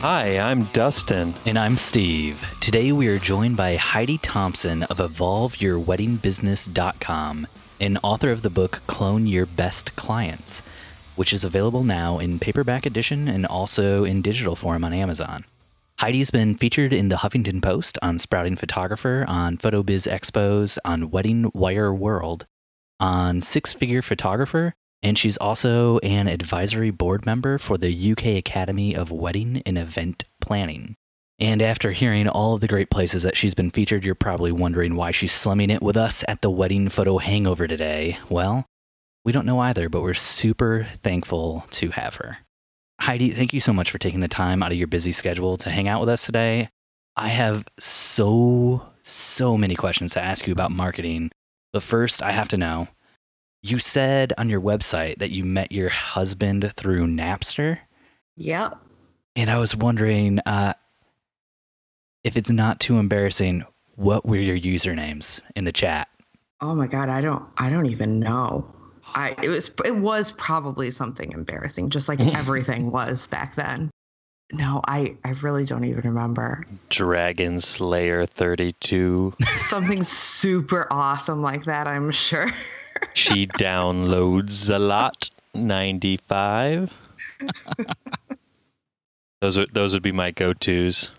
[0.00, 1.34] Hi, I'm Dustin.
[1.44, 2.40] And I'm Steve.
[2.60, 7.48] Today we are joined by Heidi Thompson of EvolveYourWeddingBusiness.com
[7.80, 10.62] and author of the book Clone Your Best Clients,
[11.16, 15.44] which is available now in paperback edition and also in digital form on Amazon.
[15.98, 21.50] Heidi's been featured in the Huffington Post, on Sprouting Photographer, on PhotoBiz Expos, on Wedding
[21.54, 22.46] Wire World,
[23.00, 28.94] on Six Figure Photographer, and she's also an advisory board member for the UK Academy
[28.94, 30.96] of Wedding and Event Planning.
[31.40, 34.96] And after hearing all of the great places that she's been featured, you're probably wondering
[34.96, 38.18] why she's slumming it with us at the Wedding Photo Hangover today.
[38.28, 38.66] Well,
[39.24, 42.38] we don't know either, but we're super thankful to have her.
[43.00, 45.70] Heidi, thank you so much for taking the time out of your busy schedule to
[45.70, 46.70] hang out with us today.
[47.14, 51.30] I have so, so many questions to ask you about marketing.
[51.72, 52.88] But first, I have to know
[53.62, 57.78] you said on your website that you met your husband through Napster.
[58.36, 58.78] Yep.
[59.36, 60.74] And I was wondering uh,
[62.24, 63.64] if it's not too embarrassing,
[63.96, 66.08] what were your usernames in the chat?
[66.60, 68.66] Oh my god, I don't I don't even know.
[69.14, 73.90] I it was it was probably something embarrassing, just like everything was back then.
[74.52, 76.64] No, I I really don't even remember.
[76.88, 79.34] Dragon Slayer 32.
[79.56, 82.48] Something super awesome like that, I'm sure.
[83.14, 85.30] she downloads a lot.
[85.54, 86.92] 95.
[89.40, 91.10] those would those would be my go-tos.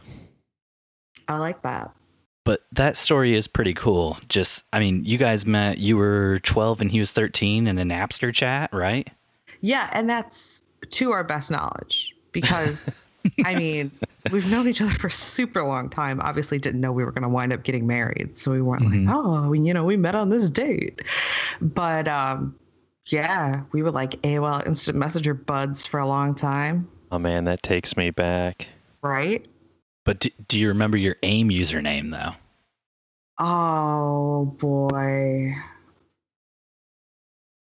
[1.28, 1.92] I like that.
[2.46, 4.18] But that story is pretty cool.
[4.28, 7.84] Just, I mean, you guys met, you were 12 and he was 13 in a
[7.84, 9.08] Napster chat, right?
[9.62, 12.90] Yeah, and that's to our best knowledge because,
[13.46, 13.92] I mean,
[14.32, 16.20] we've known each other for a super long time.
[16.22, 18.38] Obviously, didn't know we were going to wind up getting married.
[18.38, 19.08] So we weren't mm-hmm.
[19.08, 21.02] like, oh, you know, we met on this date.
[21.62, 22.56] But um,
[23.08, 26.88] yeah, we were like AOL Instant Messenger buds for a long time.
[27.12, 28.68] Oh, man, that takes me back.
[29.02, 29.48] Right?
[30.06, 32.34] But do, do you remember your AIM username though?
[33.38, 35.54] Oh boy.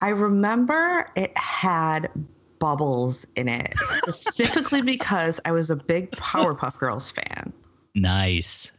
[0.01, 2.09] I remember it had
[2.59, 7.53] bubbles in it, specifically because I was a big Powerpuff Girls fan.
[7.95, 8.71] Nice.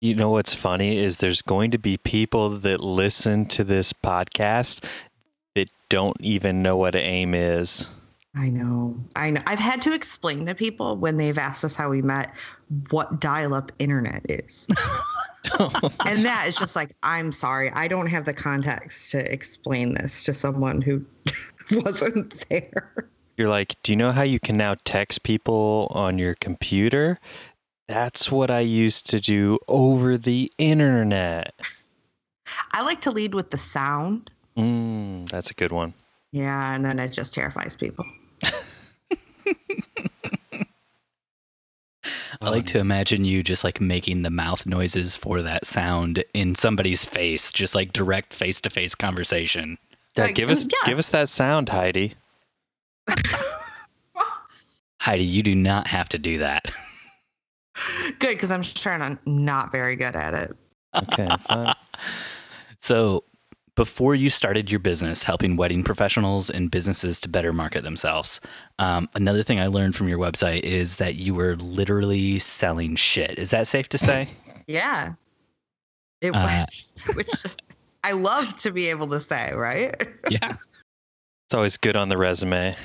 [0.00, 4.84] You know what's funny is there's going to be people that listen to this podcast
[5.54, 7.88] that don't even know what AIM is.
[8.36, 8.94] I know.
[9.16, 9.40] I know.
[9.46, 12.34] I've had to explain to people when they've asked us how we met
[12.90, 14.66] what dial up internet is.
[15.58, 17.70] and that is just like, I'm sorry.
[17.70, 21.04] I don't have the context to explain this to someone who
[21.84, 23.10] wasn't there.
[23.36, 27.18] You're like, do you know how you can now text people on your computer?
[27.88, 31.54] That's what I used to do over the internet.
[32.72, 34.30] I like to lead with the sound.
[34.56, 35.94] Mm, that's a good one.
[36.32, 38.06] Yeah, and then it just terrifies people.
[42.40, 46.54] I like to imagine you just like making the mouth noises for that sound in
[46.54, 49.78] somebody's face, just like direct face to face conversation.
[50.16, 50.86] Yeah, give us yeah.
[50.86, 52.14] give us that sound, Heidi.
[55.00, 56.70] Heidi, you do not have to do that.
[58.18, 60.56] Good, because I'm sure I'm not very good at it.
[60.94, 61.74] Okay, fine.
[62.80, 63.22] so
[63.74, 68.40] before you started your business helping wedding professionals and businesses to better market themselves,
[68.78, 73.38] um, another thing I learned from your website is that you were literally selling shit.
[73.38, 74.28] Is that safe to say?
[74.66, 75.12] yeah.
[76.22, 77.28] It uh, was, which
[78.06, 79.92] I love to be able to say, right?
[80.30, 80.52] yeah.
[81.46, 82.76] It's always good on the resume.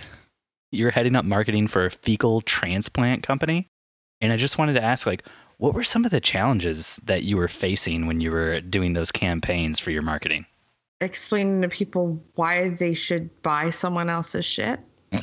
[0.72, 3.68] You're heading up marketing for a fecal transplant company.
[4.20, 5.24] And I just wanted to ask, like,
[5.58, 9.12] what were some of the challenges that you were facing when you were doing those
[9.12, 10.48] campaigns for your marketing?
[11.02, 14.80] explaining to people why they should buy someone else's shit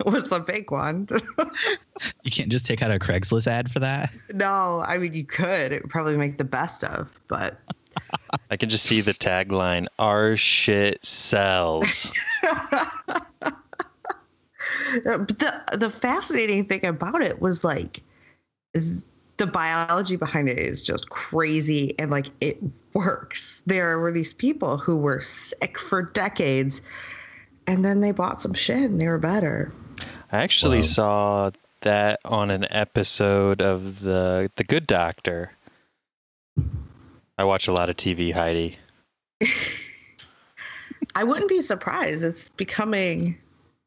[0.06, 1.08] was a big one.
[2.22, 4.12] you can't just take out a Craigslist ad for that.
[4.32, 5.72] No, I mean you could.
[5.72, 7.60] It would probably make the best of, but
[8.50, 12.10] I can just see the tagline: "Our shit sells."
[15.04, 18.02] but the the fascinating thing about it was like
[18.74, 19.08] is
[19.38, 22.58] the biology behind it is just crazy and like it
[22.92, 23.62] works.
[23.66, 26.82] There were these people who were sick for decades
[27.68, 29.72] and then they bought some shit and they were better.
[30.30, 30.82] I actually wow.
[30.82, 35.52] saw that on an episode of the The Good Doctor.
[37.38, 38.78] I watch a lot of TV, Heidi.
[41.14, 42.24] I wouldn't be surprised.
[42.24, 43.38] It's becoming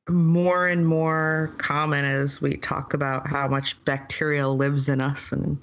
[0.10, 5.58] more and more common as we talk about how much bacteria lives in us and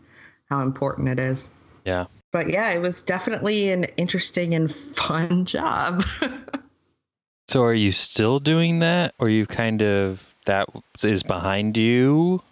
[0.48, 1.48] how important it is.
[1.84, 2.06] Yeah.
[2.30, 6.04] But yeah, it was definitely an interesting and fun job.
[7.48, 10.68] so are you still doing that or you kind of that
[11.02, 12.42] is behind you.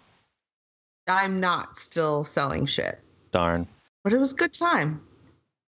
[1.07, 2.99] I'm not still selling shit,
[3.31, 3.67] Darn.
[4.03, 5.01] but it was good time.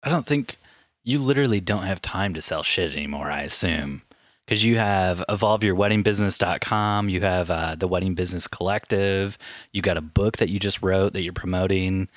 [0.02, 0.58] I don't think
[1.04, 4.02] you literally don't have time to sell shit anymore, I assume.
[4.46, 9.36] Because you have evolveyourweddingbusiness.com, you have uh, the Wedding Business Collective,
[9.72, 12.08] you got a book that you just wrote that you're promoting.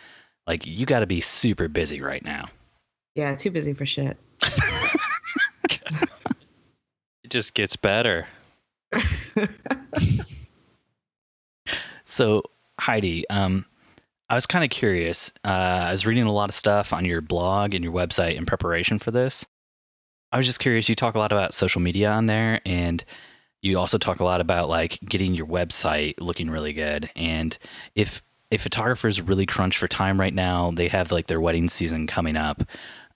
[0.47, 2.45] Like, you got to be super busy right now.
[3.15, 4.17] Yeah, too busy for shit.
[7.23, 8.27] It just gets better.
[12.11, 12.43] So,
[12.77, 13.65] Heidi, um,
[14.29, 15.31] I was kind of curious.
[15.45, 15.47] Uh,
[15.87, 18.99] I was reading a lot of stuff on your blog and your website in preparation
[18.99, 19.45] for this.
[20.29, 20.89] I was just curious.
[20.89, 23.01] You talk a lot about social media on there, and
[23.61, 27.09] you also talk a lot about like getting your website looking really good.
[27.15, 27.57] And
[27.95, 32.07] if if photographers really crunch for time right now, they have like their wedding season
[32.07, 32.61] coming up,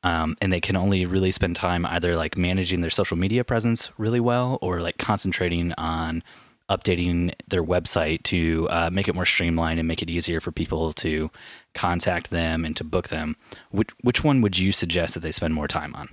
[0.06, 3.90] um, and they can only really spend time either like managing their social media presence
[3.98, 6.24] really well or like concentrating on
[6.70, 10.94] updating their website to uh, make it more streamlined and make it easier for people
[10.94, 11.32] to
[11.74, 13.36] contact them and to book them.
[13.72, 16.10] Which which one would you suggest that they spend more time on?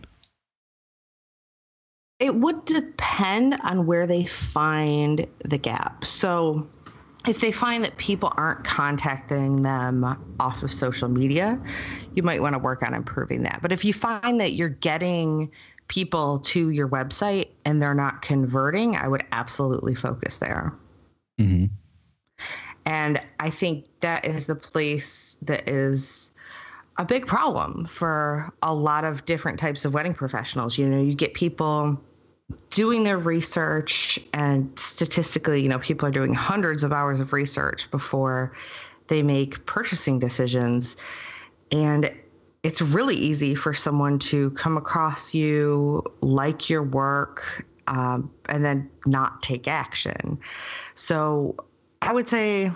[2.18, 6.04] It would depend on where they find the gap.
[6.06, 6.66] So,
[7.26, 10.04] if they find that people aren't contacting them
[10.40, 11.60] off of social media,
[12.14, 13.60] you might want to work on improving that.
[13.62, 15.50] But if you find that you're getting
[15.88, 20.74] people to your website and they're not converting, I would absolutely focus there.
[21.40, 21.66] Mm-hmm.
[22.86, 26.32] And I think that is the place that is
[26.98, 30.76] a big problem for a lot of different types of wedding professionals.
[30.76, 32.00] You know, you get people
[32.70, 37.90] doing their research, and statistically, you know, people are doing hundreds of hours of research
[37.90, 38.52] before
[39.08, 40.96] they make purchasing decisions.
[41.70, 42.10] And
[42.62, 48.88] it's really easy for someone to come across you, like your work, um, and then
[49.06, 50.38] not take action.
[50.94, 51.56] So
[52.00, 52.70] I would say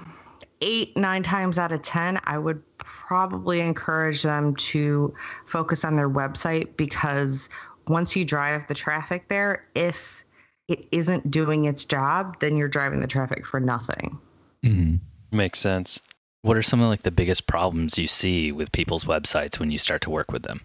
[0.61, 5.15] eight, nine times out of 10, I would probably encourage them to
[5.45, 7.49] focus on their website because
[7.89, 10.23] once you drive the traffic there, if
[10.69, 14.19] it isn't doing its job, then you're driving the traffic for nothing.
[14.65, 15.37] Mm-hmm.
[15.37, 16.01] Makes sense.
[16.43, 19.79] What are some of like the biggest problems you see with people's websites when you
[19.79, 20.61] start to work with them?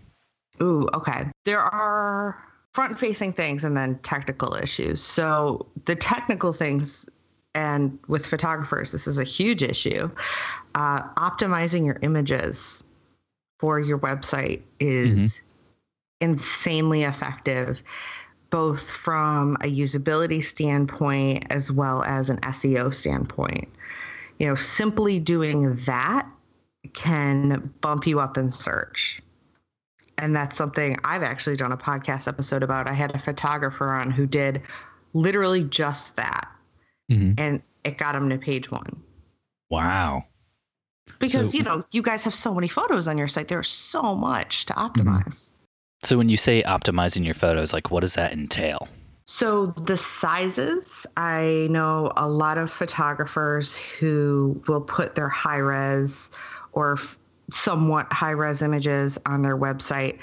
[0.62, 1.26] Ooh, okay.
[1.46, 2.38] There are
[2.74, 5.02] front facing things and then technical issues.
[5.02, 7.08] So the technical things,
[7.56, 10.10] and with photographers, this is a huge issue.
[10.76, 12.84] Uh, optimizing your images
[13.60, 15.42] for your website is
[16.22, 17.82] insanely effective,
[18.50, 23.68] both from a usability standpoint as well as an SEO standpoint.
[24.40, 26.28] You know, simply doing that
[26.94, 29.22] can bump you up in search.
[30.18, 32.88] And that's something I've actually done a podcast episode about.
[32.88, 34.62] I had a photographer on who did
[35.14, 36.48] literally just that.
[37.12, 37.36] Mhm.
[37.40, 39.02] And it got him to page one.
[39.70, 40.26] Wow.
[41.20, 43.48] Because, So- you know, you guys have so many photos on your site.
[43.48, 45.50] There's so much to optimize.
[46.04, 48.88] So when you say optimizing your photos, like what does that entail?
[49.26, 56.30] So the sizes, I know a lot of photographers who will put their high res
[56.74, 56.98] or
[57.52, 60.18] somewhat high res images on their website,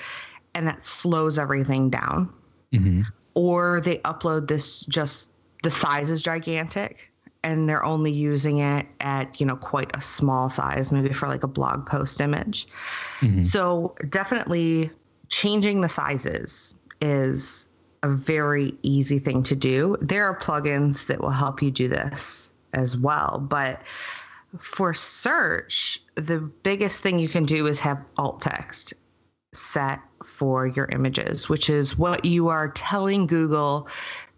[0.55, 2.33] and that slows everything down.
[2.73, 3.03] Mm-hmm.
[3.35, 5.31] Or they upload this just
[5.63, 7.13] the size is gigantic
[7.45, 11.45] and they're only using it at, you know, quite a small size, maybe for like
[11.45, 12.67] a blog post image.
[13.21, 13.43] Mm-hmm.
[13.43, 14.91] So definitely
[15.29, 17.67] changing the sizes is
[18.03, 19.97] a very easy thing to do.
[20.01, 23.83] There are plugins that will help you do this as well, but
[24.59, 28.95] for search, the biggest thing you can do is have alt text
[29.53, 33.89] set for your images, which is what you are telling Google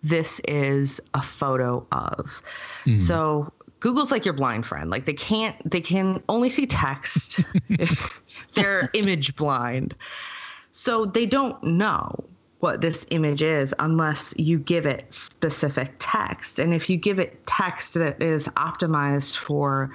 [0.02, 2.42] this is a photo of.
[2.84, 2.94] Mm-hmm.
[2.94, 4.90] So Google's like your blind friend.
[4.90, 7.40] Like they can't they can only see text.
[8.54, 9.94] They're image blind.
[10.72, 12.14] So they don't know
[12.60, 16.58] what this image is unless you give it specific text.
[16.58, 19.90] And if you give it text that is optimized for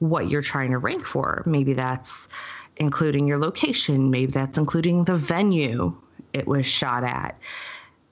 [0.00, 2.28] what you're trying to rank for, maybe that's
[2.76, 5.96] including your location, maybe that's including the venue
[6.32, 7.38] it was shot at.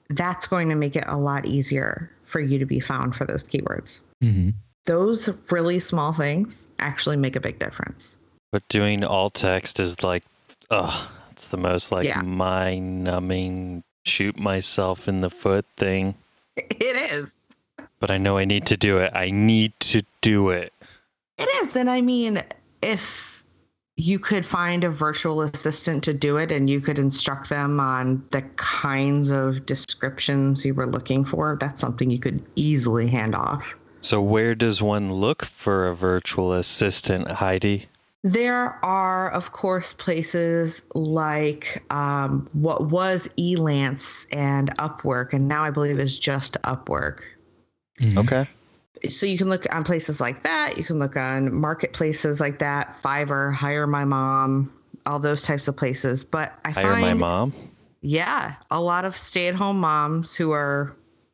[0.09, 3.43] That's going to make it a lot easier for you to be found for those
[3.43, 3.99] keywords.
[4.23, 4.49] Mm-hmm.
[4.85, 8.15] Those really small things actually make a big difference.
[8.53, 10.23] But doing alt text is like,
[10.71, 12.21] oh, it's the most like Yeah.
[12.23, 16.15] mind numbing, shoot myself in the foot thing.
[16.55, 17.35] It is.
[17.99, 19.11] But I know I need to do it.
[19.13, 20.73] I need to do it.
[21.37, 21.75] It is.
[21.75, 22.41] And I mean,
[22.81, 23.43] if
[23.97, 28.23] you could find a virtual assistant to do it and you could instruct them on
[28.31, 33.75] the kinds of descriptions you were looking for, that's something you could easily hand off.
[34.01, 37.89] So, where does one look for a virtual assistant, Heidi?
[38.27, 45.69] There are, of course, places like um, what was Elance and Upwork, and now I
[45.69, 47.19] believe is just Upwork.
[48.01, 48.17] Mhm.
[48.17, 48.49] Okay.
[49.07, 50.77] So you can look on places like that.
[50.77, 54.73] You can look on marketplaces like that, Fiverr, Hire My Mom,
[55.05, 56.25] all those types of places.
[56.25, 57.53] But I Hire find, my mom.
[58.01, 60.93] yeah, a lot of stay-at-home moms who are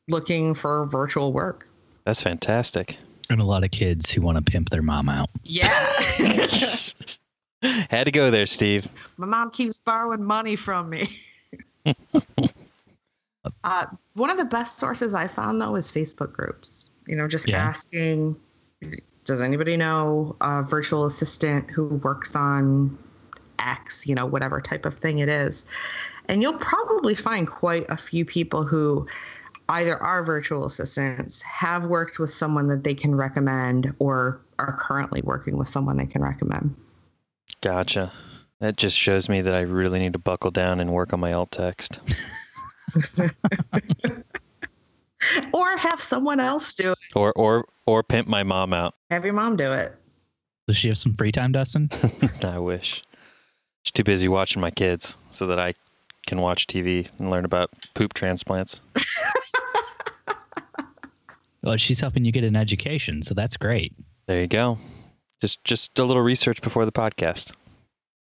[0.10, 1.68] looking for virtual work.
[2.04, 2.98] That's fantastic.
[3.30, 5.30] And a lot of kids who want to pimp their mom out.
[5.44, 5.70] Yeah.
[7.90, 8.88] Had to go there, Steve.
[9.18, 11.08] My mom keeps borrowing money from me.
[13.64, 16.90] uh, one of the best sources I found though is Facebook groups.
[17.08, 17.64] You know, just Yeah.
[17.64, 18.36] asking,
[19.26, 22.98] does anybody know a virtual assistant who works on
[23.60, 24.06] X?
[24.06, 25.66] You know, whatever type of thing it is,
[26.28, 29.08] and you'll probably find quite a few people who
[29.70, 35.22] either are virtual assistants, have worked with someone that they can recommend, or are currently
[35.24, 36.76] working with someone they can recommend.
[37.62, 38.12] Gotcha.
[38.60, 41.34] That just shows me that I really need to buckle down and work on my
[41.34, 42.00] alt text.
[45.54, 46.98] Or have someone else do it.
[47.16, 48.96] Or or or pimp my mom out.
[49.10, 49.96] Have your mom do it.
[50.68, 51.90] Does she have some free time, Dustin?
[52.44, 53.02] I wish.
[53.84, 55.74] She's too busy watching my kids so that I
[56.26, 58.82] can watch TV and learn about poop transplants.
[61.64, 63.94] Well, she's helping you get an education, so that's great.
[64.28, 64.78] There you go.
[65.42, 67.52] Just just a little research before the podcast.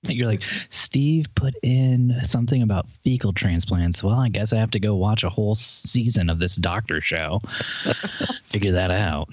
[0.05, 4.03] You're like, Steve put in something about fecal transplants.
[4.03, 7.41] Well, I guess I have to go watch a whole season of this doctor show.
[8.43, 9.29] Figure that out.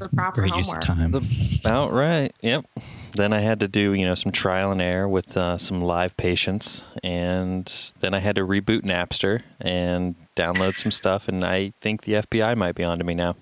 [0.00, 1.22] The proper Great use of homework.
[1.22, 1.60] time.
[1.60, 2.32] About right.
[2.40, 2.64] Yep.
[3.12, 6.16] Then I had to do, you know, some trial and error with uh, some live
[6.16, 11.28] patients, and then I had to reboot Napster and download some stuff.
[11.28, 13.36] And I think the FBI might be onto me now.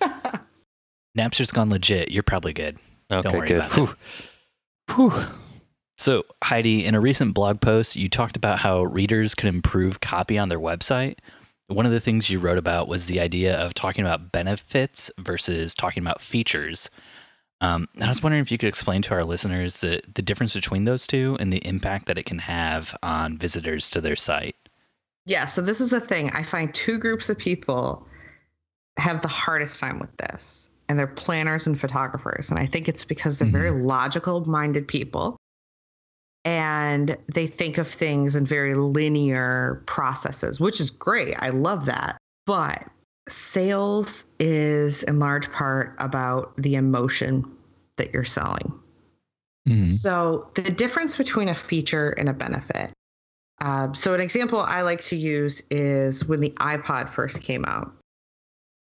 [1.16, 2.10] Napster's gone legit.
[2.12, 2.78] You're probably good.
[3.10, 3.56] Okay, worry good.
[3.58, 3.96] about it.
[4.94, 5.10] Whew.
[5.10, 5.24] Whew.
[5.98, 10.38] So, Heidi, in a recent blog post, you talked about how readers could improve copy
[10.38, 11.18] on their website.
[11.66, 15.74] One of the things you wrote about was the idea of talking about benefits versus
[15.74, 16.88] talking about features.
[17.60, 20.84] Um, I was wondering if you could explain to our listeners the, the difference between
[20.84, 24.54] those two and the impact that it can have on visitors to their site.
[25.26, 26.30] Yeah, so this is the thing.
[26.30, 28.06] I find two groups of people
[28.98, 32.48] have the hardest time with this, and they're planners and photographers.
[32.50, 35.37] And I think it's because they're very logical minded people
[36.48, 41.34] and they think of things in very linear processes, which is great.
[41.40, 42.16] I love that.
[42.46, 42.84] But
[43.28, 47.44] sales is in large part about the emotion
[47.98, 48.72] that you're selling.
[49.94, 52.94] So the difference between a feature and a benefit.
[53.60, 57.92] Uh, so an example I like to use is when the iPod first came out.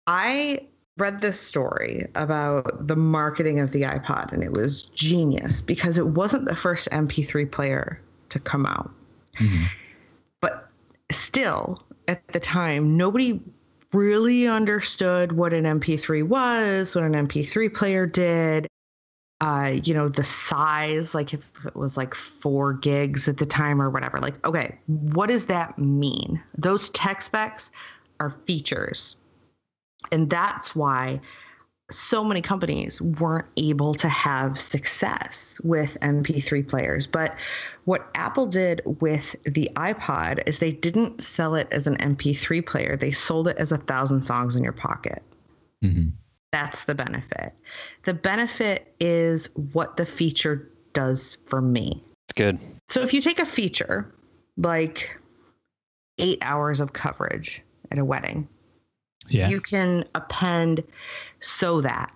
[0.05, 5.97] I read this story about the marketing of the iPod, and it was genius because
[5.97, 7.99] it wasn't the first MP3 player
[8.29, 8.91] to come out.
[9.39, 9.65] Mhm.
[10.41, 10.69] But
[11.11, 13.41] still, at the time, nobody
[13.93, 18.67] really understood what an MP3 was, what an MP3 player did
[19.41, 23.81] uh, you know, the size, like if it was like four gigs at the time
[23.81, 24.19] or whatever.
[24.19, 26.41] Like, okay, what does that mean?
[26.57, 27.69] Those tech specs
[28.19, 29.17] are features.
[30.11, 31.19] And that's why
[31.91, 37.05] so many companies weren't able to have success with MP3 players.
[37.05, 37.35] But
[37.85, 42.97] what Apple did with the iPod is they didn't sell it as an MP3 player,
[42.97, 45.21] they sold it as a thousand songs in your pocket.
[45.83, 46.13] Mhm.
[46.51, 47.53] That's the benefit.
[48.03, 52.03] The benefit is what the feature does for me.
[52.23, 52.59] It's good.
[52.87, 54.11] So if you take a feature
[54.57, 55.19] like
[56.17, 58.47] eight hours of coverage at a wedding,
[59.27, 59.49] Yeah.
[59.49, 60.83] you can append
[61.39, 62.11] so that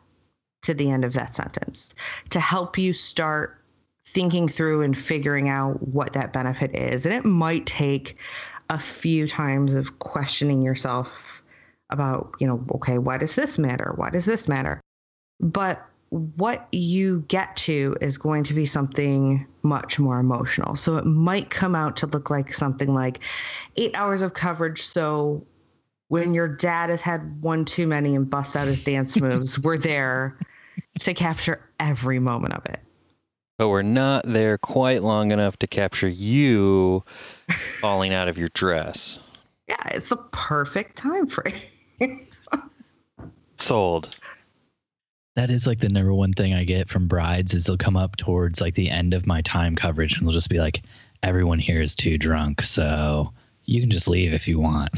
[0.61, 1.93] to the end of that sentence
[2.29, 3.59] to help you start
[4.05, 7.05] thinking through and figuring out what that benefit is.
[7.05, 8.17] And it might take
[8.69, 11.41] a few times of questioning yourself
[11.89, 13.93] about, you know, okay, why does this matter?
[13.95, 14.81] Why does this matter?
[15.39, 20.75] But what you get to is going to be something much more emotional.
[20.75, 23.19] So it might come out to look like something like
[23.77, 24.83] eight hours of coverage.
[24.83, 25.45] So
[26.09, 29.77] when your dad has had one too many and busts out his dance moves, we're
[29.77, 30.37] there
[30.99, 32.79] to capture every moment of it.
[33.57, 37.03] But we're not there quite long enough to capture you
[37.49, 39.19] falling out of your dress.
[39.67, 41.55] Yeah, it's a perfect time frame.
[43.57, 44.15] Sold.
[45.35, 48.15] That is like the number one thing I get from brides is they'll come up
[48.15, 50.81] towards like the end of my time coverage and they'll just be like,
[51.21, 53.31] everyone here is too drunk, so
[53.65, 54.89] you can just leave if you want.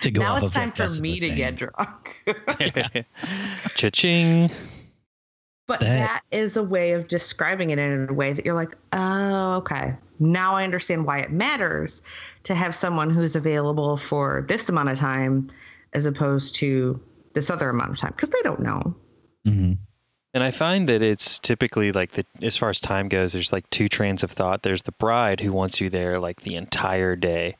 [0.00, 1.36] To go now it's time for me to saying.
[1.36, 2.16] get drunk.
[3.74, 4.50] Cha-ching.
[5.66, 8.76] But That- that is a way of describing it in a way that you're like,
[8.92, 9.94] oh, okay.
[10.18, 12.02] Now I understand why it matters
[12.44, 15.48] to have someone who's available for this amount of time
[15.94, 17.00] as opposed to
[17.34, 18.80] this other amount of time because they don't know.
[19.46, 19.78] Mhm.
[20.34, 23.68] And I find that it's typically like the as far as time goes, there's like
[23.70, 24.62] two trains of thought.
[24.62, 27.56] There's the bride who wants you there like the entire day.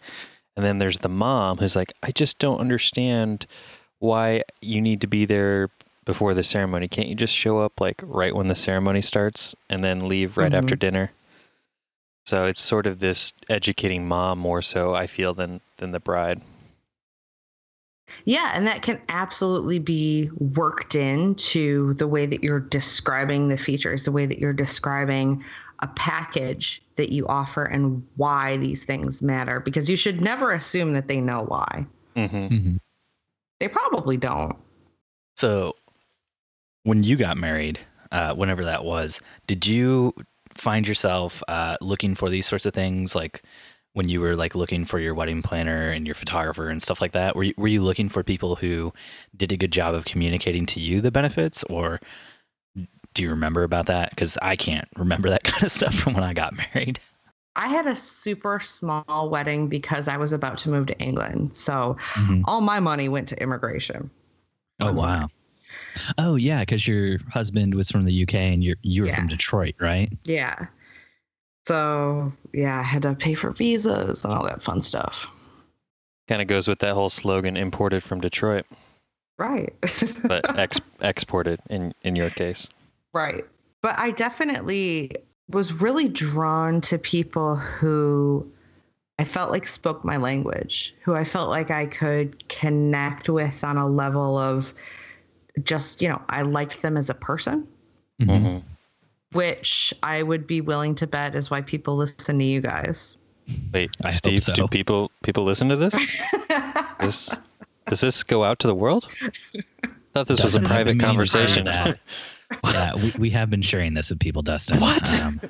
[0.57, 3.47] And then there's the mom who's like, I just don't understand
[3.99, 5.71] why you need to be there
[6.05, 6.89] before the ceremony.
[6.89, 10.53] Can't you just show up like right when the ceremony starts and then leave right
[10.53, 10.81] after mm-hmm.
[10.81, 11.13] dinner?
[12.25, 16.43] So it's sort of this educating mom more so I feel than than the bride.
[18.25, 24.05] Yeah, and that can absolutely be worked into the way that you're describing the features,
[24.05, 25.43] the way that you're describing
[25.83, 30.93] a package that you offer and why these things matter because you should never assume
[30.93, 31.87] that they know why.
[32.17, 32.37] Mm-hmm.
[32.37, 32.79] Mhm.
[33.61, 34.57] They probably don't.
[35.37, 35.75] So,
[36.85, 37.79] when you got married,
[38.11, 40.15] uh, whenever that was, did you
[40.55, 43.43] find yourself uh, looking for these sorts of things, like
[43.95, 47.13] when you were like looking for your wedding planner and your photographer and stuff like
[47.13, 47.35] that?
[47.37, 48.93] Were you, were you looking for people who
[49.37, 52.01] did a good job of communicating to you the benefits, or
[53.15, 54.11] do you remember about that?
[54.11, 56.99] Because I can't remember that kind of stuff from when I got married.
[57.55, 61.51] I had a super small wedding because I was about to move to England.
[61.55, 62.43] So Mhm.
[62.47, 64.11] all my money went to immigration.
[64.81, 65.29] Oh wow.
[66.17, 69.17] Oh yeah, because your husband was from the UK and you're you were Yeah.
[69.17, 70.11] from Detroit, right?
[70.25, 70.67] Yeah.
[71.69, 75.29] So yeah, I had to pay for visas and all that fun stuff.
[76.29, 78.65] Kind of goes with that whole slogan imported from Detroit,
[79.39, 79.73] Right.
[80.25, 82.67] but ex- exported in in your case.
[83.13, 83.45] Right.
[83.83, 85.13] But I definitely
[85.51, 88.51] was really drawn to people who
[89.19, 93.77] I felt like spoke my language, who I felt like I could connect with on
[93.77, 94.73] a level of
[95.63, 97.67] just, you know, I liked them as a person,
[98.21, 98.27] Mhm.
[98.29, 98.59] Mm-hmm.
[99.33, 103.17] which I would be willing to bet is why people listen to you guys.
[103.73, 104.53] Wait, I Steve, so.
[104.55, 105.95] do people people listen to this?
[107.01, 107.29] this?
[107.89, 109.09] Does this go out to the world?
[109.23, 111.67] I thought this was a private conversation.
[112.63, 112.73] that.
[112.75, 114.81] yeah, we, we have been sharing this with people, Dustin.
[114.81, 115.09] What?
[115.21, 115.41] Um,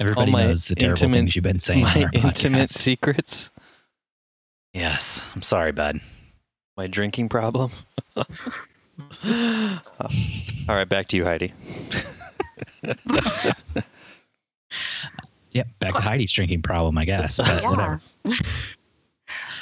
[0.00, 1.84] everybody my knows the terrible intimate- things you've been saying.
[1.84, 2.78] on My our intimate podcast.
[2.78, 3.50] secrets,
[4.74, 6.00] Yes, I'm sorry, bud.
[6.76, 7.70] my drinking problem.
[8.16, 8.24] All
[10.68, 11.52] right, back to you, Heidi.
[15.52, 17.38] Yep, back to Heidi's drinking problem, I guess.
[17.38, 18.00] But whatever.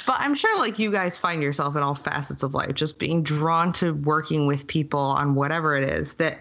[0.05, 3.23] But I'm sure like you guys find yourself in all facets of life, just being
[3.23, 6.37] drawn to working with people on whatever it is that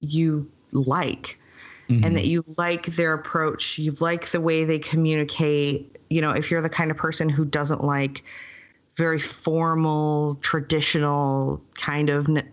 [0.00, 1.38] you like.
[1.88, 2.04] Mhm.
[2.04, 5.96] and that you like their approach, you like the way they communicate.
[6.10, 8.22] You know, if you're the kind of person who doesn't like
[8.98, 12.46] very formal, traditional kind of n-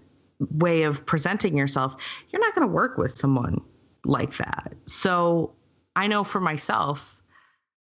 [0.51, 1.97] way of presenting yourself,
[2.29, 3.59] you're not going to work with someone
[4.05, 4.73] like that.
[4.85, 5.51] So
[5.97, 7.17] I know for myself,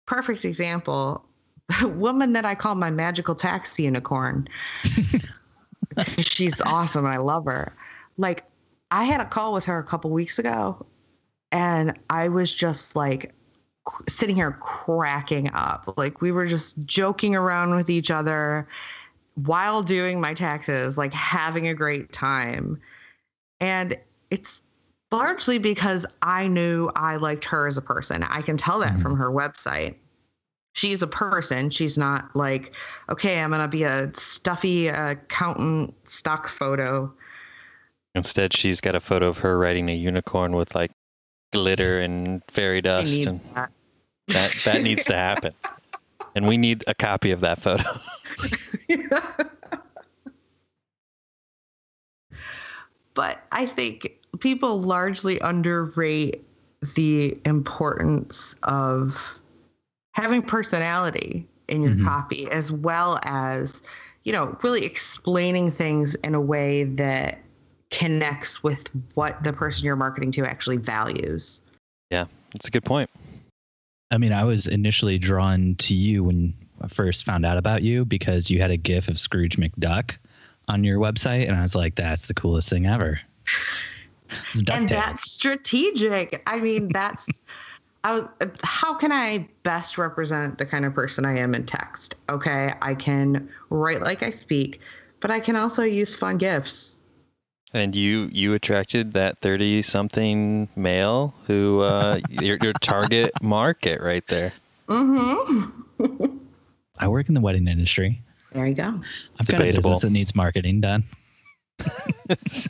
[0.07, 1.23] perfect example,
[1.79, 4.47] the woman that I call my magical tax unicorn.
[6.17, 7.75] She's awesome and I love her.
[8.17, 8.45] Like
[8.91, 10.85] I had a call with her a couple weeks ago
[11.51, 13.33] and I was just like
[14.07, 15.93] sitting here cracking up.
[15.97, 18.67] Like we were just joking around with each other
[19.35, 22.79] while doing my taxes, like having a great time.
[23.59, 23.97] And
[24.31, 24.61] it's
[25.11, 28.23] largely because I knew I liked her as a person.
[28.23, 29.01] I can tell that Mhm.
[29.01, 29.95] from her website.
[30.73, 31.69] She's a person.
[31.69, 32.73] She's not like,
[33.09, 37.13] okay, I'm going to be a stuffy accountant stock photo.
[38.15, 40.91] Instead, she's got a photo of her riding a unicorn with like
[41.51, 43.71] glitter and fairy dust, and that.
[44.29, 45.51] that that needs to happen.
[46.33, 47.83] And we need a copy of that photo.
[53.13, 56.41] but I think people largely underrate
[56.95, 59.39] the importance of
[60.13, 62.05] having personality in your Mhm.
[62.05, 63.81] copy as well as
[64.23, 67.39] you know really explaining things in a way that
[67.95, 71.61] connects with what the person you're marketing to actually values
[72.11, 73.09] Yeah, That's a good point.
[74.11, 78.03] I mean, I was initially drawn to you when I first found out about you
[78.05, 80.15] because you had a GIF of Scrooge McDuck
[80.67, 83.19] on your website, and I was like, "That's the coolest thing ever."
[84.53, 84.89] And DuckTales.
[84.89, 87.27] that's strategic i mean that's
[88.03, 88.23] I,
[88.63, 92.95] how can i best represent the kind of person i am in text okay i
[92.95, 94.79] can write like i speak
[95.19, 96.94] but i can also use fun gifs
[97.73, 104.25] And you you attracted that thirty something male who uh, your your target market right
[104.27, 104.53] there.
[104.87, 105.81] mm-hmm
[106.99, 108.21] I work in the wedding industry.
[108.51, 109.01] There you go.
[109.39, 111.03] I've got a business that needs marketing done.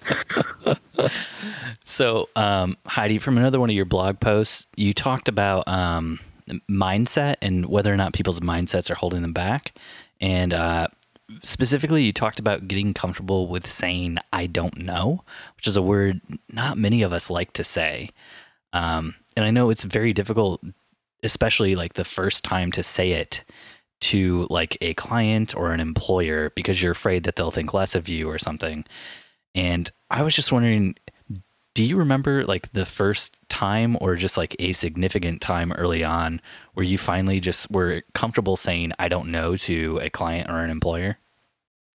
[1.84, 6.19] so, um, Heidi, from another one of your blog posts, you talked about um,
[6.69, 9.73] mindset and whether or not people's mindsets are holding them back.
[10.19, 10.88] And uh,
[11.43, 15.23] specifically, you talked about getting comfortable with saying, I don't know,
[15.55, 18.09] which is a word not many of us like to say.
[18.73, 20.61] Um, and I know it's very difficult,
[21.23, 23.43] especially like the first time to say it
[24.01, 28.07] to like a client or an employer because you're afraid that they'll think less of
[28.07, 28.85] you or something.
[29.55, 30.95] And I was just wondering,
[31.75, 36.41] do you remember like the first time or just like a significant time early on
[36.73, 40.71] where you finally just were comfortable saying, I don't know to a client or an
[40.71, 41.19] employer?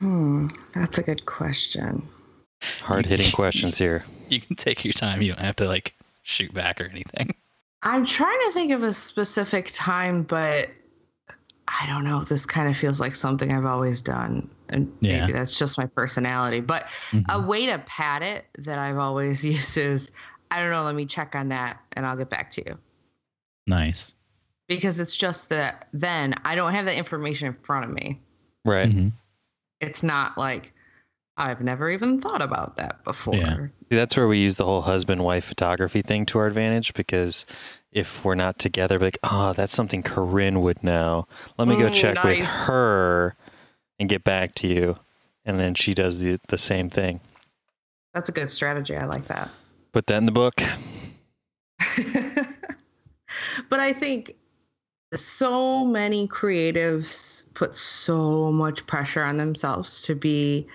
[0.00, 2.06] Hmm, that's a good question.
[2.82, 4.04] Hard hitting questions here.
[4.28, 5.22] You can take your time.
[5.22, 7.34] You don't have to like shoot back or anything.
[7.82, 10.68] I'm trying to think of a specific time, but
[11.68, 12.22] I don't know.
[12.22, 14.50] This kind of feels like something I've always done.
[14.70, 15.20] And Yeah.
[15.20, 16.60] maybe that's just my personality.
[16.60, 17.46] But a Mhm.
[17.46, 20.10] way to pad it that I've always used is
[20.50, 22.78] I don't know, let me check on that and I'll get back to you.
[23.66, 24.14] Nice.
[24.68, 28.20] Because it's just that then I don't have that information in front of me.
[28.64, 28.88] Right.
[28.90, 29.12] Mhm.
[29.80, 30.72] It's not like
[31.36, 33.36] I've never even thought about that before.
[33.36, 33.56] Yeah.
[33.88, 37.46] See, That's where we use the whole husband wife photography thing to our advantage because
[37.92, 41.26] if we're not together, like, oh, that's something Corinne would know.
[41.56, 43.36] Let me go Mm, check with her
[44.00, 44.96] and get back to you.
[45.44, 47.20] And then she does the, the same thing.
[48.14, 48.96] That's a good strategy.
[48.96, 49.48] I like that.
[49.92, 50.54] Put that in the book.
[53.68, 54.34] but I think
[55.14, 60.66] so many creatives put so much pressure on themselves to be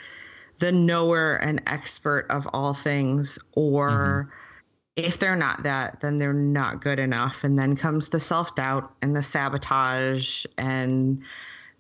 [0.59, 5.05] the knower and expert of all things or mm-hmm.
[5.07, 9.15] if they're not that then they're not good enough and then comes the self-doubt and
[9.15, 11.21] the sabotage and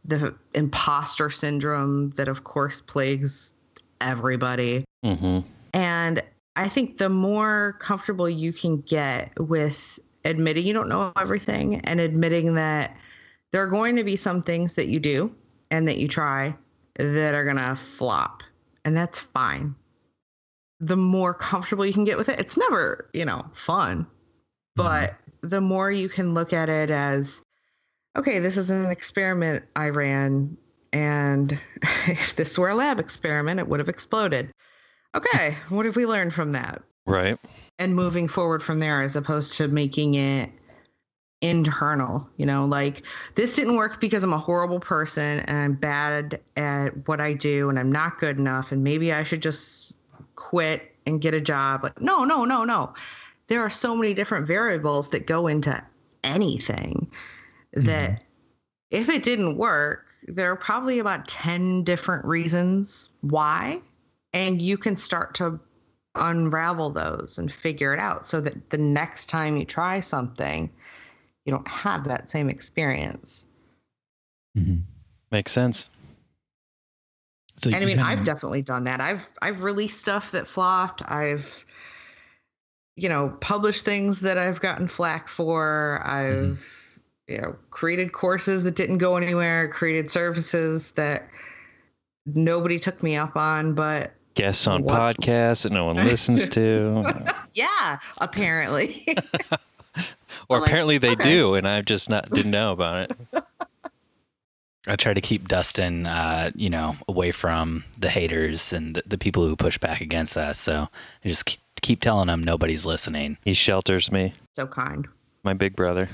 [0.07, 3.53] the imposter syndrome that of course plagues
[4.01, 5.39] everybody hmm
[5.73, 6.23] and
[6.55, 11.99] I think the more comfortable you can get with admitting you don't know everything and
[11.99, 12.95] admitting that
[13.51, 15.33] there are going to be some things that you do
[15.71, 16.55] and that you try
[16.95, 18.43] that are going to flop.
[18.85, 19.75] And that's fine.
[20.79, 24.07] The more comfortable you can get with it, it's never, you know, fun.
[24.75, 27.41] But the more you can look at it as,
[28.15, 30.57] okay, this is an experiment I ran.
[30.93, 31.59] And
[32.07, 34.51] if this were a lab experiment, it would have exploded
[35.15, 36.81] okay, what have we learned from that?
[37.07, 37.39] Right.
[37.79, 40.49] And moving forward from there as opposed to making it
[41.41, 43.03] internal, you know, like
[43.35, 47.69] this didn't work because I'm a horrible person and I'm bad at what I do
[47.69, 49.97] and I'm not good enough and maybe I should just
[50.35, 51.83] quit and get a job.
[51.83, 52.93] Like, no, no, no, no.
[53.47, 55.83] There are so many different variables that go into
[56.23, 57.11] anything
[57.75, 58.21] that
[58.91, 63.79] if it didn't work, there are probably about 10 different reasons why
[64.33, 65.59] and you can start to
[66.15, 70.71] unravel those and figure it out so that the next time you try something
[71.45, 73.45] you don't have that same experience.
[74.57, 74.83] Mhm.
[75.31, 75.89] Makes sense.
[77.57, 78.99] So and i mean i've definitely done that.
[78.99, 81.01] I've i've released stuff that flopped.
[81.09, 81.63] I've
[82.97, 86.01] you know published things that i've gotten flack for.
[86.03, 86.84] I've
[87.27, 91.27] you know created courses that didn't go anywhere created services that
[92.25, 95.17] nobody took me up on but Guests on What?
[95.17, 97.25] podcasts that no one listens to.
[97.53, 99.07] yeah apparently
[100.49, 101.23] or I'm like, apparently they okay.
[101.23, 103.17] do, and I just not didn't know about it.
[104.87, 109.17] I try to keep Dustin, uh, you know, away from the haters and the, the
[109.17, 110.59] people who push back against us.
[110.59, 110.87] So
[111.23, 113.37] I just keep, keep telling him nobody's listening.
[113.43, 115.07] He shelters me, so kind
[115.43, 116.09] my big brother.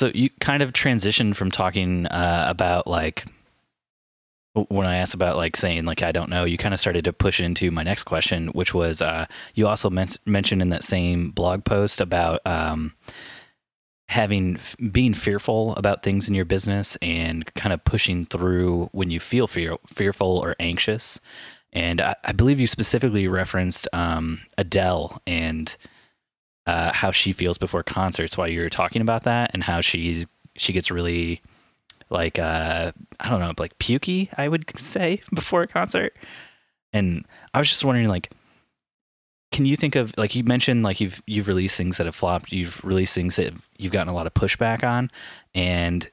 [0.00, 3.26] So you kind of transitioned from talking uh, about like
[4.54, 7.12] when I asked about like saying like I don't know, you kind of started to
[7.12, 11.32] push into my next question, which was uh, you also men- mentioned in that same
[11.32, 12.94] blog post about um,
[14.08, 14.58] having
[14.90, 19.46] being fearful about things in your business and kind of pushing through when you feel
[19.46, 21.20] fear, fearful or anxious.
[21.74, 25.76] And I, I believe you specifically referenced um, Adele and
[26.66, 30.26] uh, how she feels before concerts while you were talking about that and how she's
[30.56, 31.40] she gets really
[32.10, 36.14] like uh I don't know like pukey I would say before a concert.
[36.92, 38.30] And I was just wondering like
[39.52, 42.52] can you think of like you mentioned like you've you've released things that have flopped
[42.52, 45.10] you've released things that you've gotten a lot of pushback on.
[45.54, 46.08] And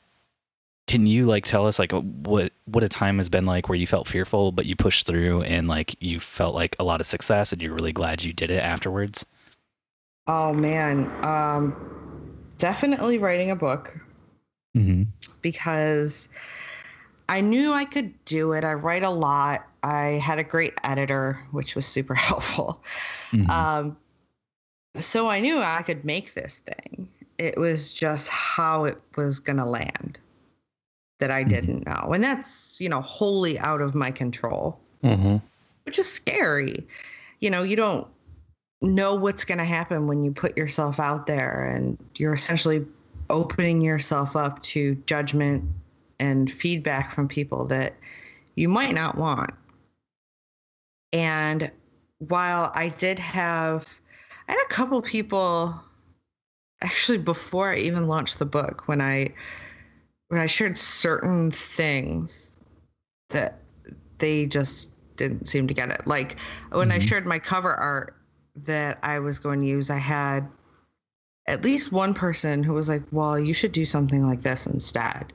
[0.87, 3.85] can you like tell us like what what a time has been like where you
[3.85, 7.51] felt fearful but you pushed through and like you felt like a lot of success
[7.51, 9.25] and you're really glad you did it afterwards
[10.27, 11.75] Oh man, um,
[12.57, 13.97] definitely writing a book.
[14.77, 15.03] mm-hmm.
[15.41, 16.29] because
[17.29, 18.63] I knew I could do it.
[18.63, 19.67] I write a lot.
[19.83, 22.81] I had a great editor, which was super helpful.
[23.31, 23.49] Mm-hmm.
[23.49, 23.97] Um,
[24.99, 27.09] so I knew I could make this thing.
[27.37, 30.19] It was just how it was going to land
[31.19, 31.49] that I mm-hmm.
[31.49, 32.11] didn't know.
[32.13, 35.37] And that's, you know, wholly out of my control, mm-hmm.
[35.85, 36.87] which is scary.
[37.39, 38.07] You know, you don't
[38.81, 42.85] know what's going to happen when you put yourself out there and you're essentially
[43.29, 45.63] opening yourself up to judgment
[46.19, 47.93] and feedback from people that
[48.55, 49.51] you might not want.
[51.13, 51.71] And
[52.19, 53.85] while I did have,
[54.47, 55.75] I had a couple people
[56.81, 59.33] actually before I even launched the book when I
[60.29, 62.57] when I shared certain things
[63.29, 63.59] that
[64.17, 66.05] they just didn't seem to get it.
[66.05, 66.37] Like
[66.71, 66.97] when mm-hmm.
[66.97, 68.15] I shared my cover art
[68.63, 70.47] that I was going to use, I had
[71.45, 75.33] at least one person who was like, "Well, you should do something like this instead."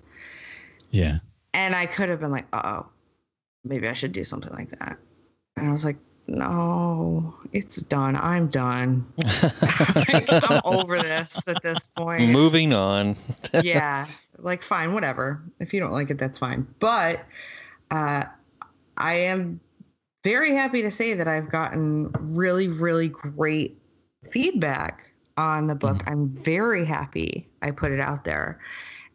[0.91, 1.19] Yeah.
[1.55, 2.87] And I could have been like, "Oh,
[3.65, 4.99] maybe I should do something like that."
[5.57, 8.17] And I was like, "No, it's done.
[8.17, 9.07] I'm done.
[9.97, 12.31] like, I'm over this at this point.
[12.31, 13.17] Moving on."
[13.63, 14.07] yeah,
[14.39, 15.43] like fine, whatever.
[15.61, 16.67] If you don't like it, that's fine.
[16.79, 17.25] But
[17.91, 18.25] uh,
[18.97, 19.61] I am
[20.25, 23.79] very happy to say that I've gotten really, really great
[24.31, 25.99] feedback on the book.
[25.99, 26.09] Mm-hmm.
[26.09, 28.61] I'm very happy I put it out there.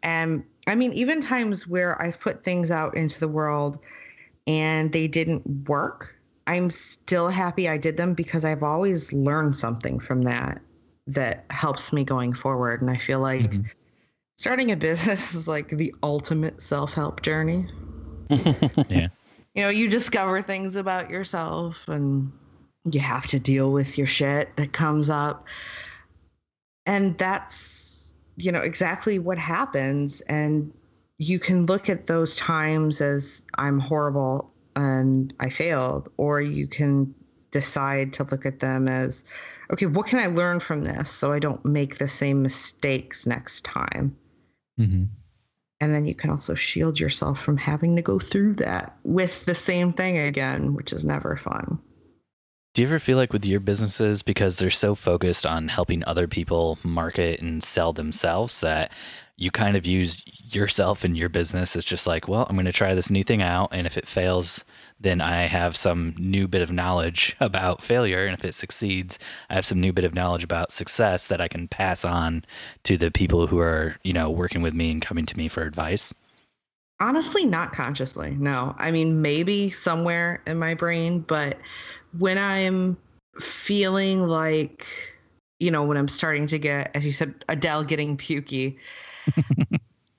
[0.02, 3.78] And I mean, even times where I've put things out into the world
[4.46, 6.14] and they didn't work,
[6.46, 10.60] I'm still happy I did them because I've always learned something from that
[11.06, 12.82] that helps me going forward.
[12.82, 13.62] And I feel like mm-hmm.
[14.36, 17.66] starting a business is like the ultimate self help journey.
[18.28, 19.08] yeah.
[19.58, 22.30] You know, you discover things about yourself and
[22.84, 25.48] you have to deal with your shit that comes up.
[26.86, 30.20] And that's you know exactly what happens.
[30.28, 30.72] And
[31.16, 37.12] you can look at those times as i'm horrible and i failed or you can
[37.50, 39.24] decide to look at them as
[39.72, 43.64] okay what can i learn from this so i don't make the same mistakes next
[43.64, 44.16] time?
[44.78, 45.06] Mm-hmm.
[45.80, 49.54] And then you can also shield yourself from having to go through that with the
[49.54, 51.80] same thing again which is never fun
[52.78, 56.28] do you ever feel like with your businesses, because they're so focused on helping other
[56.28, 58.92] people market and sell themselves, that
[59.36, 62.72] you kind of use yourself and your business as just like, well, I'm going to
[62.72, 63.70] try this new thing out.
[63.72, 64.64] And if it fails,
[65.00, 68.24] then I have some new bit of knowledge about failure.
[68.24, 71.48] And if it succeeds, I have some new bit of knowledge about success that I
[71.48, 72.44] can pass on
[72.84, 75.62] to the people who are, you know, working with me and coming to me for
[75.62, 76.12] advice.
[77.00, 78.30] Honestly, not consciously.
[78.38, 78.74] No.
[78.78, 81.58] I mean, maybe somewhere in my brain, but
[82.18, 82.96] when I'm
[83.40, 84.84] feeling like,
[85.60, 88.78] you know, when I'm starting to get, as you said, Adele getting pukey,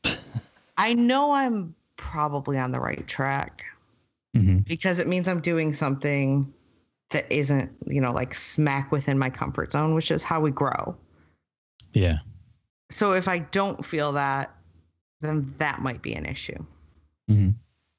[0.78, 3.66] I know I'm probably on the right track
[4.36, 4.60] mm-hmm.
[4.60, 6.54] because it means I'm doing something
[7.12, 10.96] that isn't, you know, like smack within my comfort zone, which is how we grow.
[11.94, 12.20] Yeah.
[12.92, 14.56] So if I don't feel that,
[15.22, 16.66] then that might be an issue.
[17.30, 17.52] Mm-hmm.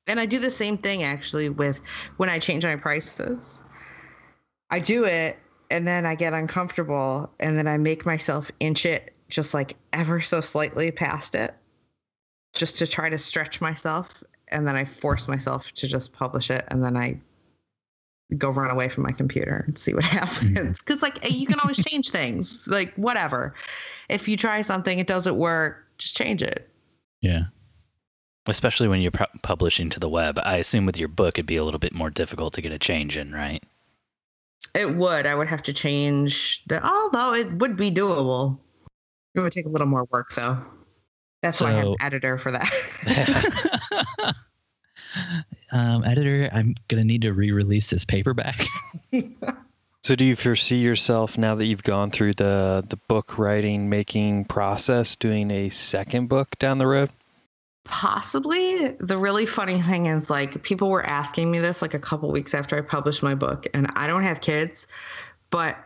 [0.06, 1.80] And I do the same thing actually with
[2.16, 3.62] when I change my prices.
[4.70, 5.38] I do it
[5.70, 10.20] and then I get uncomfortable and then I make myself inch it just like ever
[10.20, 11.54] so slightly past it
[12.52, 16.64] just to try to stretch myself and then I force myself to just publish it
[16.68, 17.18] and then I
[18.38, 20.72] go run away from my computer and see what happens mm-hmm.
[20.84, 23.54] cuz like eh, you can always change things like whatever
[24.08, 26.68] if you try something it doesn't work just change it
[27.20, 27.44] yeah
[28.46, 31.56] especially when you're pu- publishing to the web i assume with your book it'd be
[31.56, 33.64] a little bit more difficult to get a change in right
[34.74, 35.26] it would.
[35.26, 38.58] I would have to change the, although it would be doable.
[39.34, 40.58] It would take a little more work though.
[41.42, 43.79] That's so, why I have an editor for that.
[45.72, 48.66] um, editor, I'm gonna need to re-release this paperback.
[50.02, 54.46] so, do you foresee yourself now that you've gone through the the book writing making
[54.46, 57.10] process, doing a second book down the road?
[57.84, 58.88] Possibly.
[59.00, 62.54] The really funny thing is, like, people were asking me this like a couple weeks
[62.54, 64.86] after I published my book, and I don't have kids,
[65.50, 65.76] but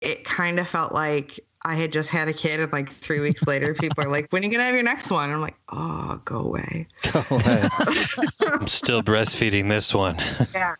[0.00, 3.46] it kind of felt like I had just had a kid, and like three weeks
[3.46, 6.20] later, people are like, "When are you gonna have your next one?" I'm like, "Oh,
[6.24, 7.68] go away." Go away.
[8.46, 10.16] I'm still breastfeeding this one.
[10.54, 10.74] yeah,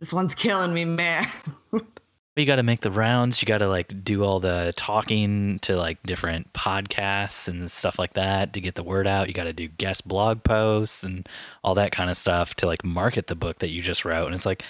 [0.00, 1.26] this one's killing me, man
[2.36, 3.42] you got to make the rounds.
[3.42, 8.14] You got to like do all the talking to like different podcasts and stuff like
[8.14, 9.28] that to get the word out.
[9.28, 11.28] You got to do guest blog posts and
[11.62, 14.26] all that kind of stuff to like market the book that you just wrote.
[14.26, 14.62] And it's like,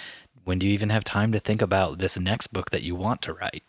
[0.43, 3.21] when do you even have time to think about this next book that you want
[3.21, 3.63] to write?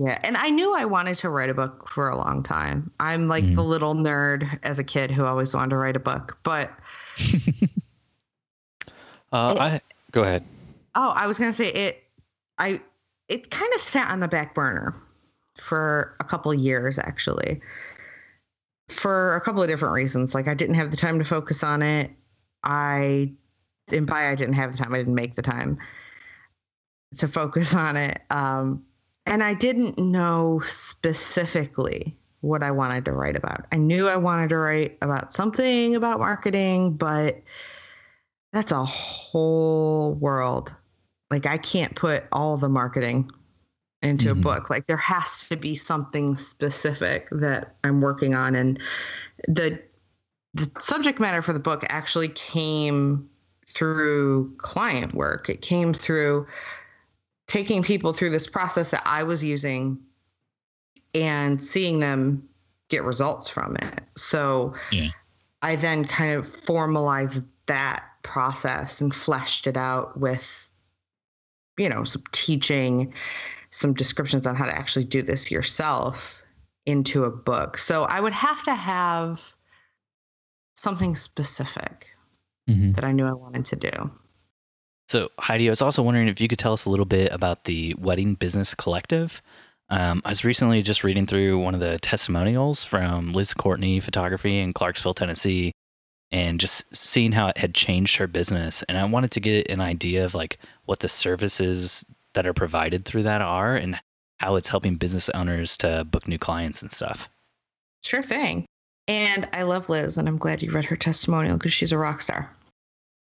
[0.00, 2.90] Yeah, and I knew I wanted to write a book for a long time.
[3.00, 3.56] I'm like Mm.
[3.56, 6.38] the little nerd as a kid who always wanted to write a book.
[6.44, 6.70] But
[9.32, 9.80] Uh, It- I
[10.12, 10.44] go ahead.
[10.94, 12.02] oh, I was gonna say it.
[12.58, 12.80] I
[13.28, 14.94] it kind of sat on the back burner
[15.60, 17.60] for a couple of years actually,
[18.88, 20.34] for a couple of different reasons.
[20.34, 22.10] Like I didn't have the time to focus on it.
[22.64, 23.32] I
[23.88, 24.94] and by I didn't have the time.
[24.94, 25.78] I didn't make the time
[27.16, 28.20] to focus on it.
[28.30, 28.82] Um,
[29.28, 33.66] and I didn't know specifically what I wanted to write about.
[33.72, 37.42] I knew I wanted to write about something about marketing, but
[38.54, 40.74] that's a whole world.
[41.30, 43.30] Like I can't put all the marketing
[44.00, 44.38] into Mhm.
[44.38, 44.70] a book.
[44.70, 48.80] Like there has to be something specific that I'm working on and
[49.46, 49.78] the
[50.54, 53.28] the subject matter for the book actually came
[53.66, 55.50] through client work.
[55.50, 56.46] It came through
[57.48, 59.98] taking people through this process that I was using
[61.14, 62.48] and seeing them
[62.88, 64.02] get results from it.
[64.16, 65.08] So Yeah.
[65.62, 70.70] I then kind of formalized that process and fleshed it out with,
[71.78, 73.12] you know, some teaching,
[73.70, 76.42] some descriptions on how to actually do this yourself
[76.86, 77.76] into a book.
[77.76, 79.54] So I would have to have
[80.76, 82.08] something specific
[82.68, 82.94] Mhm.
[82.94, 84.10] that I knew I wanted to do.
[85.08, 87.64] So, Heidi, I was also wondering if you could tell us a little bit about
[87.64, 89.40] the Wedding Business Collective.
[89.88, 94.58] Um, I was recently just reading through one of the testimonials from Liz Courtney Photography
[94.58, 95.72] in Clarksville, Tennessee,
[96.30, 98.84] and just seeing how it had changed her business.
[98.86, 103.06] And I wanted to get an idea of like what the services that are provided
[103.06, 103.98] through that are and
[104.40, 107.30] how it's helping business owners to book new clients and stuff.
[108.02, 108.66] Sure thing.
[109.08, 112.20] And I love Liz, and I'm glad you read her testimonial because she's a rock
[112.20, 112.54] star.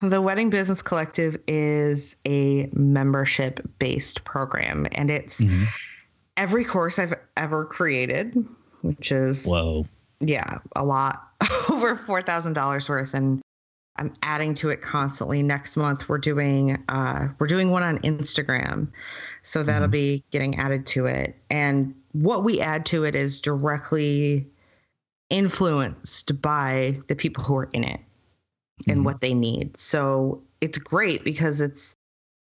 [0.10, 5.42] The Wedding Business Collective is a membership based program, and it's
[6.38, 8.46] every course I've ever created,
[8.82, 9.86] which is, Whoa.
[10.20, 11.32] yeah, a lot
[11.70, 13.14] over $4,000 worth.
[13.14, 13.42] And
[13.98, 15.42] I'm adding to it constantly.
[15.42, 18.90] Next month, we're doing uh, we're doing one on Instagram,
[19.42, 19.92] so that'll Mhm.
[19.92, 21.36] be getting added to it.
[21.50, 24.46] And what we add to it is directly
[25.30, 28.00] influenced by the people who are in it
[28.88, 29.04] and Mhm.
[29.04, 29.78] what they need.
[29.78, 31.96] So it's great because it's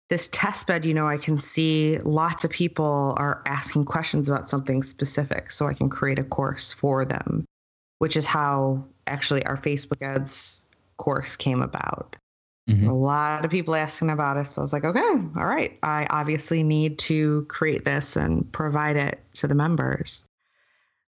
[0.10, 4.48] this test bed, you know, I can see lots of people are asking questions about
[4.50, 5.50] something specific.
[5.50, 7.45] So I can create a course for them,
[8.00, 10.62] which is how actually our Facebook ads
[10.98, 12.15] course came about.
[12.69, 12.88] Mhm.
[12.88, 14.45] A lot of people asking about it.
[14.48, 15.78] So I was like, okay, all right.
[15.84, 20.26] I obviously need to create this and provide it to the members.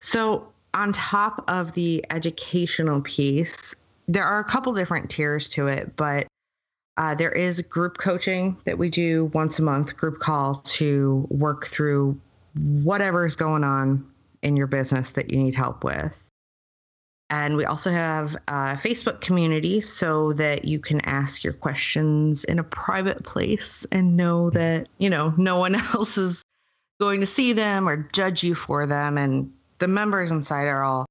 [0.02, 3.74] So, on top of the educational piece,
[4.08, 6.28] there are a couple different tiers to it, but
[6.98, 11.68] uh, there is group coaching that we do once a month, group call to work
[11.68, 12.20] through
[12.56, 14.06] whatever's going on
[14.42, 16.14] in your business that you need help with.
[17.30, 22.60] And we also have a Facebook community so that you can ask your questions in
[22.60, 26.44] a private place and know that, you know, no one else is
[27.00, 29.18] going to see them or judge you for them.
[29.18, 31.06] And the members inside are all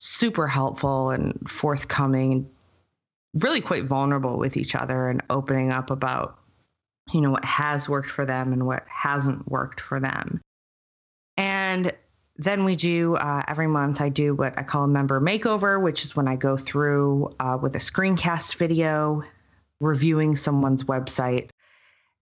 [0.00, 2.50] super helpful and forthcoming,
[3.34, 6.38] really quite vulnerable with each other and opening up about,
[7.12, 10.40] you know, what has worked for them and what hasn't worked for them.
[11.36, 11.92] And
[12.36, 16.04] then we do uh, every month, I do what I call a member makeover, which
[16.04, 19.22] is when I go through uh, with a screencast video,
[19.80, 21.50] reviewing someone's website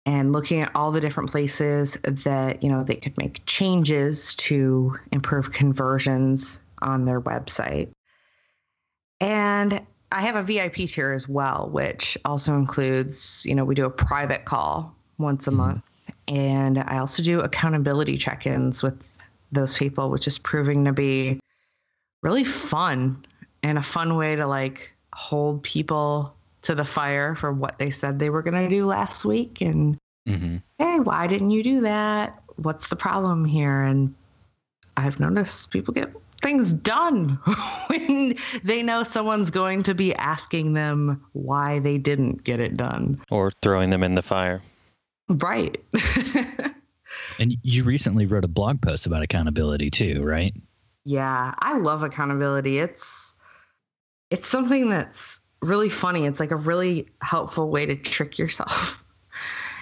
[0.05, 4.97] and looking at all the different places that you know they could make changes to
[5.11, 7.89] improve conversions on their website.
[9.21, 13.85] And i have a vip tier as well which also includes you know we do
[13.85, 15.55] a private call once a Mhm.
[15.57, 15.85] month
[16.27, 19.07] and i also do accountability check-ins with
[19.51, 21.39] those people which is proving to be
[22.23, 23.23] really fun
[23.61, 28.17] and a fun way to like hold people to the fire for what they said
[28.17, 29.95] they were going to do last week and
[30.27, 32.41] hmm hey why didn't you do that?
[32.55, 33.81] What's the problem here?
[33.81, 34.13] And
[34.97, 36.09] i've noticed people get
[36.39, 37.39] things done
[37.87, 43.19] when they know someone's going to be asking them why they didn't get it done
[43.29, 44.61] Or throwing them in the fire.
[45.29, 45.77] right
[47.39, 50.53] And you recently wrote a blog post about accountability too, right?
[51.05, 52.77] Yeah, I love accountability.
[52.79, 53.33] It's
[54.29, 56.25] it's something that's really funny.
[56.25, 59.03] It's like a really helpful way to trick yourself.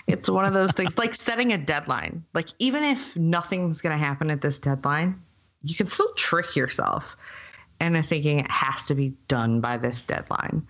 [0.07, 2.23] It's one of those things like setting a deadline.
[2.33, 5.21] Like even if nothing's going to happen at this deadline,
[5.63, 7.15] you can still trick yourself
[7.79, 10.67] into thinking it has to be done by this deadline.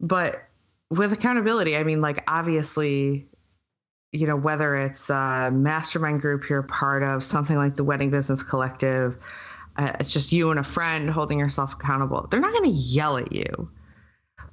[0.00, 0.42] But
[0.90, 3.26] with accountability, I mean like obviously
[4.12, 8.42] you know, whether it's a mastermind group you're part of, something like the Wedding Business
[8.42, 9.16] Collective,
[9.76, 12.26] uh, it's just you and a friend holding yourself accountable.
[12.30, 13.70] They're not going to yell at you,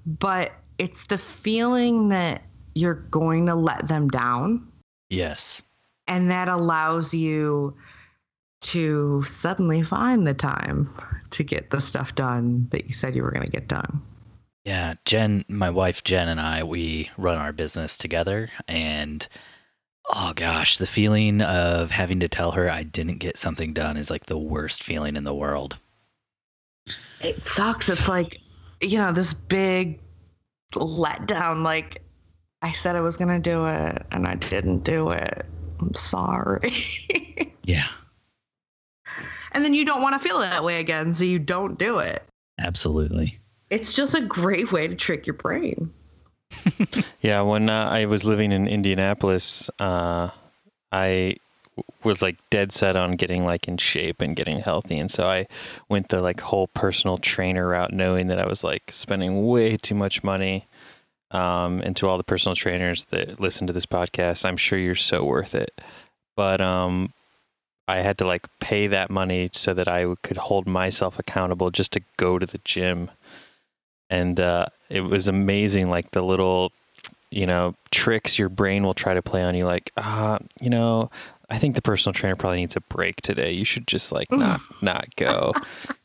[0.06, 2.44] but it's the feeling that
[2.76, 4.68] you're going to let them down.
[5.10, 5.64] Yes.
[6.08, 7.76] And that allows you
[8.62, 10.90] to suddenly find the time
[11.32, 14.02] to get the stuff done that you said you were going to get done.
[14.66, 19.28] Yeah, Jen, my wife Jen and I, we run our business together and
[20.10, 24.10] oh gosh, the feeling of having to tell her I didn't get something done is
[24.10, 25.78] like the worst feeling in the world.
[27.22, 27.90] It sucks.
[27.90, 28.40] It's like,
[28.82, 30.00] you know, this big
[30.74, 32.02] letdown like
[32.62, 35.46] I said I was going to do it and I didn't do it.
[35.80, 36.74] I'm sorry.
[37.64, 37.88] yeah.
[39.52, 42.24] And then you don't want to feel that way again, so you don't do it.
[42.60, 43.40] Absolutely
[43.70, 45.94] it's just a great way to trick your brain.
[47.22, 50.30] yeah, when uh, I was living in Indianapolis, uh,
[50.92, 51.36] I
[52.04, 55.48] was like dead set on getting like in shape and getting healthy, and so I
[55.90, 59.96] went the like whole personal trainer route, knowing that I was like spending way too
[59.96, 60.68] much money.
[61.30, 64.96] Um, and to all the personal trainers that listen to this podcast, I'm sure you're
[64.96, 65.82] so worth it.
[66.38, 67.12] But um,
[67.88, 71.94] I had to like pay that money so that I could hold myself accountable just
[71.94, 73.10] to go to the gym
[74.10, 75.90] and uh, it was amazing.
[75.90, 76.72] Like the little,
[77.30, 79.66] you know, tricks your brain will try to play on you.
[79.66, 81.10] Like, ah, uh, you know,
[81.50, 83.52] I think the personal trainer probably needs a break today.
[83.52, 85.54] You should just like not not go.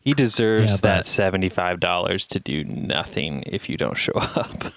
[0.01, 4.13] He deserves yeah, but, that seventy five dollars to do nothing if you don't show
[4.17, 4.73] up.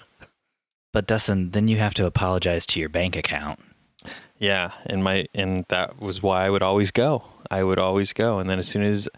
[0.92, 3.60] But Dustin, then you have to apologize to your bank account.
[4.38, 7.24] Yeah, and my and that was why I would always go.
[7.50, 9.08] I would always go, and then as soon as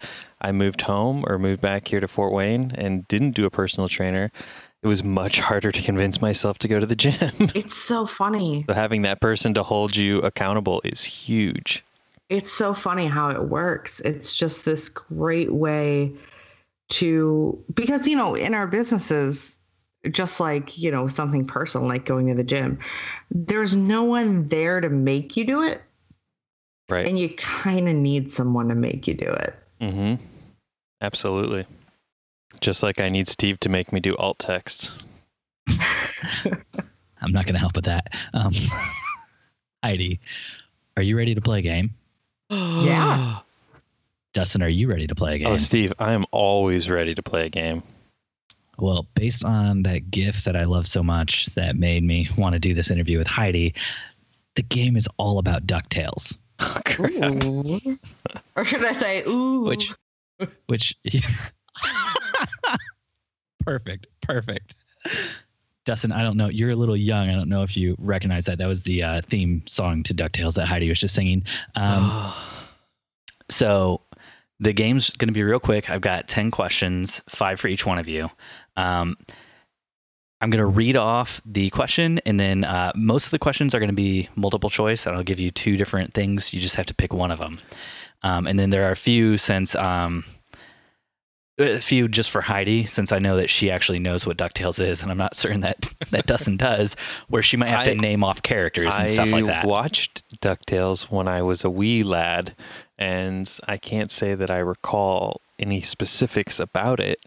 [0.40, 3.88] I moved home or moved back here to Fort Wayne and didn't do a personal
[3.88, 4.30] trainer,
[4.82, 7.32] it was much harder to convince myself to go to the gym.
[7.54, 8.64] It's so funny.
[8.68, 11.84] so having that person to hold you accountable is huge.
[12.28, 14.00] It's so funny how it works.
[14.00, 16.12] It's just this great way
[16.90, 19.57] to because you know in our businesses
[20.10, 22.78] just like you know something personal like going to the gym
[23.30, 25.82] there's no one there to make you do it
[26.88, 30.22] right and you kind of need someone to make you do it Mm-hmm.
[31.00, 31.66] Absolutely.
[32.60, 34.90] Just like I need Steve to make me do alt text.
[35.68, 38.14] I'm not going to help with that.
[38.32, 38.52] Um,
[39.84, 40.20] Heidi,
[40.96, 41.90] are you ready to play a game?
[42.50, 43.40] yeah.
[44.34, 45.48] Dustin, are you ready to play a oh, game?
[45.48, 47.82] Oh, Steve, I am always ready to play a game.
[48.78, 52.58] Well, based on that gift that I love so much that made me want to
[52.58, 53.74] do this interview with Heidi,
[54.54, 56.36] the game is all about DuckTales.
[56.60, 56.80] Oh,
[58.56, 59.64] or should I say, ooh?
[59.64, 59.92] Which,
[60.66, 60.96] which,
[63.64, 64.74] perfect, perfect.
[65.84, 66.48] Dustin, I don't know.
[66.48, 67.30] You're a little young.
[67.30, 68.58] I don't know if you recognize that.
[68.58, 71.44] That was the uh, theme song to DuckTales that Heidi was just singing.
[71.76, 72.32] Um,
[73.48, 74.02] so
[74.60, 75.88] the game's going to be real quick.
[75.90, 78.30] I've got 10 questions, five for each one of you.
[78.76, 79.16] Um,
[80.40, 83.80] I'm going to read off the question, and then uh, most of the questions are
[83.80, 86.54] going to be multiple choice, and I'll give you two different things.
[86.54, 87.58] You just have to pick one of them.
[88.22, 90.24] Um, and then there are a few since um,
[91.58, 95.02] a few just for Heidi, since I know that she actually knows what Ducktales is,
[95.02, 96.94] and I'm not certain that that Dustin does,
[97.28, 99.64] where she might have to name off characters and I stuff like that.
[99.64, 102.54] I watched Ducktales when I was a wee lad,
[102.98, 107.24] and I can't say that I recall any specifics about it.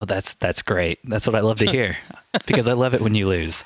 [0.00, 0.98] Well, that's that's great.
[1.04, 1.96] That's what I love to hear
[2.46, 3.62] because I love it when you lose.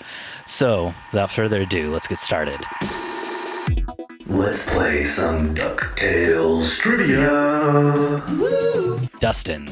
[0.46, 2.60] So, without further ado, let's get started.
[4.26, 8.20] Let's play some DuckTales trivia.
[9.20, 9.68] Dustin,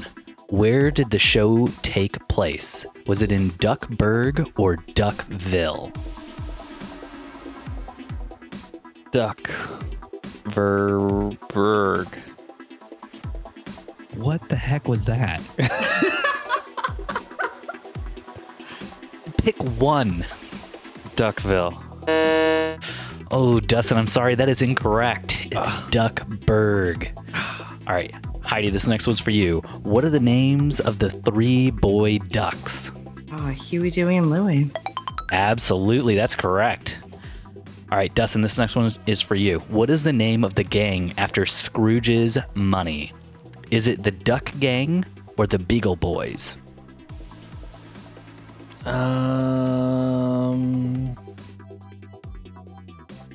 [0.49, 2.87] where did the show take place?
[3.07, 5.93] Was it in Duckburg or Duckville?
[9.11, 9.51] Duck.
[10.45, 12.07] Verberg.
[14.17, 15.43] What the heck was that?
[19.39, 20.25] pick one.
[21.17, 21.81] Duckville.
[23.31, 24.35] Oh, Dustin, I'm sorry.
[24.35, 25.39] That is incorrect.
[25.47, 25.87] It's uh.
[25.91, 27.13] Duckburg.
[27.87, 28.13] All right,
[28.45, 29.59] Heidi, this next one's for you.
[29.83, 32.93] What are the names of the three boy ducks?
[33.33, 34.71] Oh, Huey, Dewey, and Louie.
[35.33, 37.01] Absolutely, that's correct.
[37.95, 39.61] All right, Dustin, this next one is for you.
[39.69, 43.13] What is the name of the gang after Scrooge's money?
[43.71, 45.05] Is it the Duck Gang
[45.39, 46.57] or the Beagle Boys?
[48.85, 49.95] Um,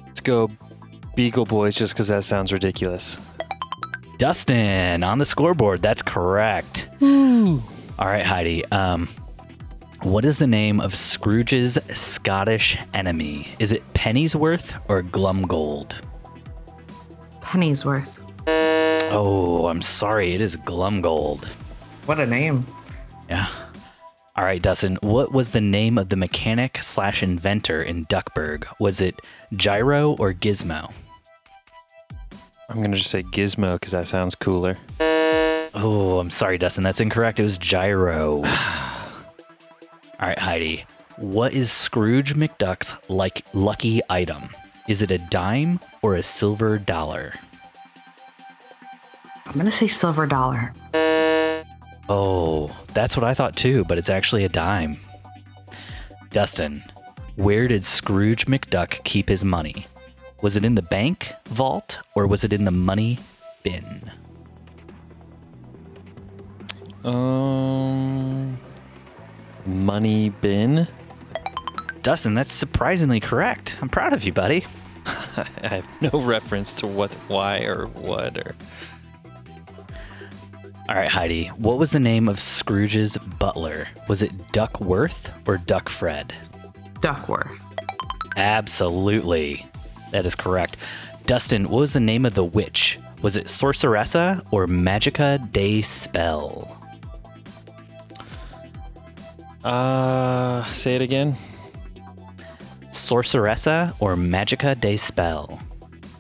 [0.07, 0.51] let's go
[1.16, 3.16] Beagle Boys just because that sounds ridiculous.
[4.18, 5.82] Dustin on the scoreboard.
[5.82, 6.89] That's correct.
[7.01, 7.64] Ooh.
[7.97, 8.66] All right, Heidi.
[8.66, 9.07] Um,
[10.04, 13.50] What is the name of Scrooge's Scottish enemy?
[13.60, 15.93] Is it Pennyworth or Glomgold?
[17.41, 18.22] Pennyworth.
[19.12, 20.34] Oh, I'm sorry.
[20.34, 21.43] It is Glomgold.
[22.06, 22.66] What a name.
[23.30, 23.50] Yeah.
[24.38, 24.97] All right, Dustin.
[25.02, 28.68] What was the name of the mechanic slash inventor in Duckburg?
[28.80, 29.20] Was it
[29.58, 30.93] Gyro or Gizmo?
[32.70, 34.78] I'm going to just say Gizmo because that sounds cooler.
[35.02, 36.86] Oh, I'm sorry, Dustin.
[36.86, 37.41] That's incorrect.
[37.41, 38.45] It was Gyro.
[40.20, 40.86] All right, Heidi.
[41.17, 44.49] What is Scrooge McDuck's like lucky item?
[44.88, 47.34] Is it a dime or a silver dollar?
[49.45, 50.74] I'm gonna say silver dollar.
[52.09, 54.97] Oh, that's what I thought too, but it's actually a dime.
[56.32, 56.84] Dustin,
[57.36, 59.88] where did Scrooge McDuck keep his money?
[60.41, 63.20] Was it in the bank vault or was it in the money
[63.63, 64.11] bin?
[67.03, 68.57] Um,
[69.70, 70.88] money bin.
[72.01, 73.78] Dustin, that's surprisingly correct.
[73.82, 74.65] I'm proud of you, buddy.
[75.05, 78.55] I have no reference to what, why, or what, or
[80.88, 83.88] All right, Heidi, what was the name of Scrooge's butler?
[84.07, 86.36] Was it Duckworth or Duck Fred?
[87.01, 87.76] Duckworth.
[88.38, 89.65] Absolutely.
[90.11, 90.78] That is correct.
[91.26, 92.97] Dustin, what was the name of the witch?
[93.22, 96.76] Was it Sorceressa or Magica de Spell?
[99.64, 101.36] Uh, say it again.
[102.91, 105.60] Sorceressa or Magica de Spell?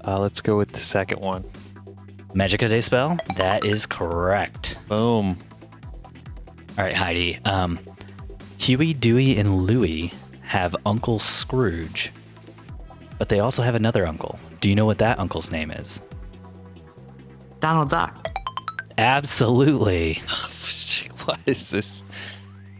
[0.05, 1.43] Uh, let's go with the second one.
[2.33, 3.17] Magica de Spell?
[3.35, 4.77] That is correct.
[4.87, 5.37] Boom.
[6.77, 7.39] All right, Heidi.
[7.45, 7.79] Um,
[8.57, 10.11] Huey, Dewey, and Louie
[10.41, 12.11] have Uncle Scrooge,
[13.17, 14.39] but they also have another uncle.
[14.61, 16.01] Do you know what that uncle's name is?
[17.59, 18.27] Donald Duck.
[18.97, 20.15] Absolutely.
[21.25, 22.03] what is this?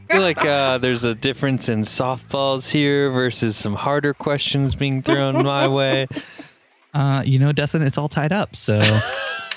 [0.09, 5.03] I feel like uh, there's a difference in softballs here versus some harder questions being
[5.03, 6.07] thrown my way.
[6.91, 8.55] Uh, you know, Dustin, it's all tied up.
[8.55, 8.81] So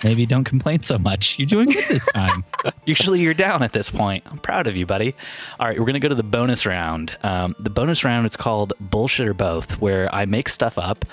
[0.04, 1.38] maybe don't complain so much.
[1.38, 2.44] You're doing good this time.
[2.84, 4.22] Usually you're down at this point.
[4.26, 5.14] I'm proud of you, buddy.
[5.58, 7.16] All right, we're going to go to the bonus round.
[7.22, 11.06] Um, the bonus round is called Bullshit or Both, where I make stuff up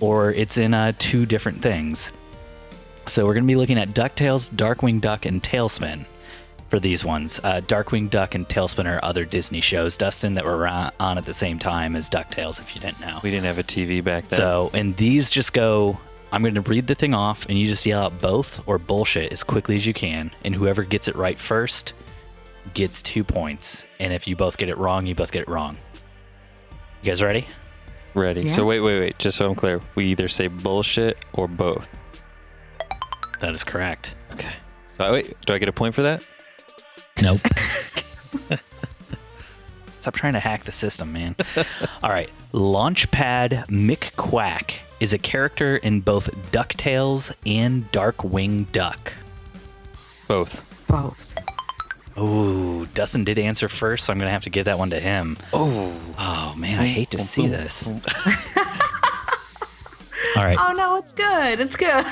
[0.00, 2.10] or it's in uh, two different things.
[3.06, 6.06] So we're going to be looking at DuckTales, Darkwing Duck, and TaleSpin
[6.70, 7.38] for these ones.
[7.42, 11.26] Uh, Darkwing Duck and TaleSpin are other Disney shows, Dustin, that were on on at
[11.26, 13.18] the same time as DuckTales, if you didn't know.
[13.22, 14.38] We didn't have a TV back then.
[14.38, 15.98] So, and these just go.
[16.32, 19.32] I'm going to read the thing off, and you just yell out both or bullshit
[19.32, 20.30] as quickly as you can.
[20.44, 21.92] And whoever gets it right first
[22.72, 23.84] gets two points.
[23.98, 25.76] And if you both get it wrong, you both get it wrong.
[27.02, 27.48] You guys ready?
[28.14, 28.42] Ready.
[28.42, 28.54] Yeah.
[28.54, 29.18] So wait, wait, wait.
[29.18, 31.90] Just so I'm clear, we either say bullshit or both.
[33.40, 34.14] That is correct.
[34.32, 34.52] Okay.
[34.98, 36.24] So wait, do I get a point for that?
[37.22, 37.40] Nope.
[40.00, 41.36] Stop trying to hack the system, man.
[42.02, 42.30] All right.
[42.52, 49.12] Launchpad McQuack is a character in both DuckTales and Darkwing Duck.
[50.26, 50.86] Both.
[50.86, 51.34] Both.
[52.18, 55.00] Ooh, Dustin did answer first, so I'm going to have to give that one to
[55.00, 55.36] him.
[55.52, 55.94] Oh.
[56.18, 57.86] Oh, man, I hate to see this.
[60.36, 60.58] All right.
[60.60, 61.60] Oh no, it's good.
[61.60, 62.04] It's good.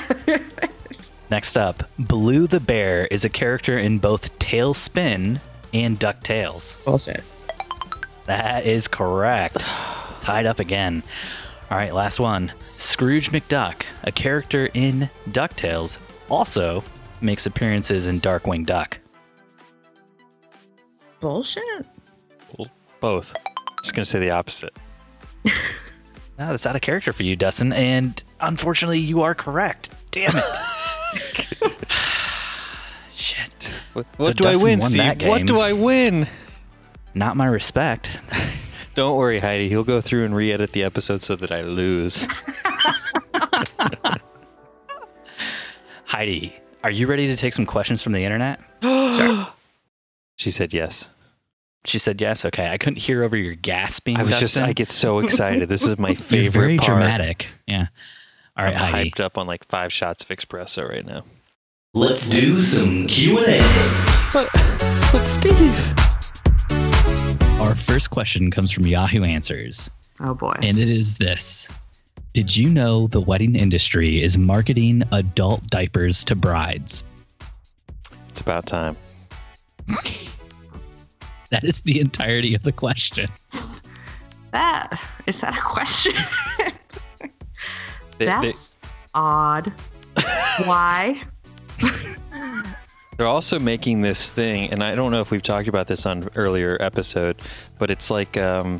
[1.29, 5.39] Next up, Baloo the Bear is a character in both TaleSpin
[5.73, 6.83] and DuckTales.
[6.85, 7.23] Bullshit.
[8.25, 9.57] That is correct.
[10.21, 11.03] Tied up again.
[11.69, 12.51] All right, last one.
[12.77, 15.99] Scrooge McDuck, a character in DuckTales,
[16.29, 16.83] also
[17.21, 18.97] makes appearances in Darkwing Duck.
[21.19, 21.85] Bullshit.
[22.99, 23.35] Both.
[23.83, 24.75] Just gonna say the opposite.
[26.39, 29.89] No, that's out of character for you, Dustin, and unfortunately, you are correct.
[30.11, 30.45] Damn it.
[33.99, 35.21] What, what So do I win, Steve?
[35.23, 36.27] What do I win?
[37.13, 38.19] Not my respect.
[38.95, 39.69] Don't worry, Heidi.
[39.69, 42.27] He'll go through and re-edit the episode so that I lose.
[46.05, 48.59] Heidi, are you ready to take some questions from the internet?
[48.81, 49.47] sure.
[50.35, 51.07] She said yes.
[51.85, 52.45] She said yes.
[52.45, 54.17] Okay, I couldn't hear over your gasping.
[54.17, 54.55] I was just.
[54.55, 54.63] Dustin.
[54.63, 55.69] I get so excited.
[55.69, 56.87] This is my You're favorite very part.
[56.87, 57.47] dramatic.
[57.67, 57.87] Yeah.
[58.57, 59.11] All right, I'm Heidi.
[59.11, 61.23] hyped up on like five shots of espresso right now.
[61.95, 63.57] Let's do some Q&A.
[64.31, 65.75] But, but Steve.
[67.59, 70.53] Our first question comes from Yahoo Answers, Oh boy.
[70.61, 71.67] and it is this
[72.35, 77.03] Did you know the wedding industry is marketing adult diapers to brides?
[78.29, 78.95] It's about time.
[81.51, 83.27] That is the entirety of the question.
[84.51, 86.13] that is that a question?
[87.19, 87.29] They-
[88.19, 88.77] they- That's
[89.15, 89.73] odd.
[90.65, 91.19] Why?
[93.17, 96.29] They're also making this thing, and I don't know if we've talked about this on
[96.35, 97.41] earlier episode,
[97.77, 98.79] but it's like um,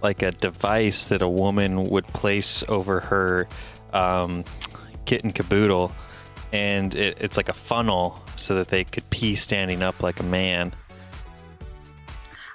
[0.00, 3.48] like a device that a woman would place over her
[3.92, 4.44] um,
[5.06, 5.92] kitten caboodle,
[6.52, 10.24] and it, it's like a funnel so that they could pee standing up like a
[10.24, 10.72] man.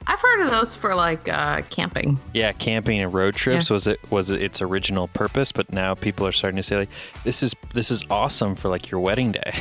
[0.07, 2.19] I've heard of those for like uh, camping.
[2.33, 6.27] Yeah, camping and road trips was it was it its original purpose, but now people
[6.27, 6.89] are starting to say like
[7.23, 9.53] this is this is awesome for like your wedding day.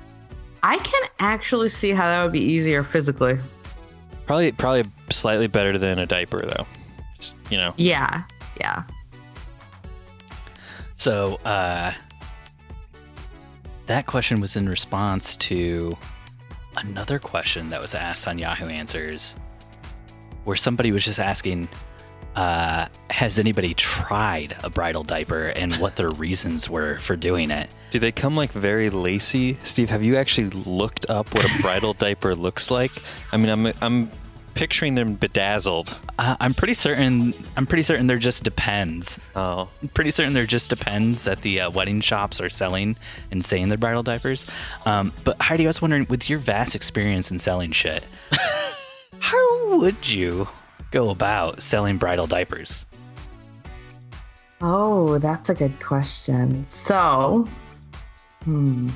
[0.62, 3.38] I can actually see how that would be easier physically.
[4.24, 6.66] probably probably slightly better than a diaper though.
[7.18, 7.72] Just, you know.
[7.76, 8.24] Yeah,
[8.60, 8.82] yeah.
[10.96, 11.92] So uh,
[13.86, 15.96] that question was in response to
[16.76, 19.34] another question that was asked on Yahoo Answers,
[20.46, 21.68] where somebody was just asking,
[22.34, 27.70] uh, "Has anybody tried a bridal diaper and what their reasons were for doing it?"
[27.90, 29.58] Do they come like very lacy?
[29.62, 32.92] Steve, have you actually looked up what a bridal diaper looks like?
[33.32, 34.10] I mean, I'm I'm
[34.56, 35.94] picturing them bedazzled.
[36.18, 37.34] Uh, I'm pretty certain.
[37.56, 39.20] I'm pretty certain there just depends.
[39.36, 42.96] Oh, I'm pretty certain there just depends that the uh, wedding shops are selling
[43.30, 44.46] and saying they're bridal diapers.
[44.86, 48.04] Um, but Heidi, I was wondering, with your vast experience in selling shit,
[49.20, 50.48] how would you
[50.90, 52.84] go about selling bridal diapers?
[54.60, 56.64] Oh, that's a good question.
[56.68, 57.46] So,
[58.44, 58.88] hmm.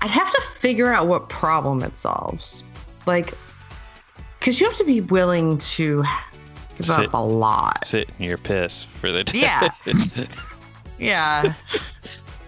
[0.00, 2.62] I'd have to figure out what problem it solves.
[3.06, 3.34] Like,
[4.38, 6.02] because you have to be willing to
[6.76, 7.84] give Sit- up a lot.
[7.86, 9.40] sit in your piss for the day.
[9.40, 9.68] Yeah.
[10.98, 11.54] Yeah,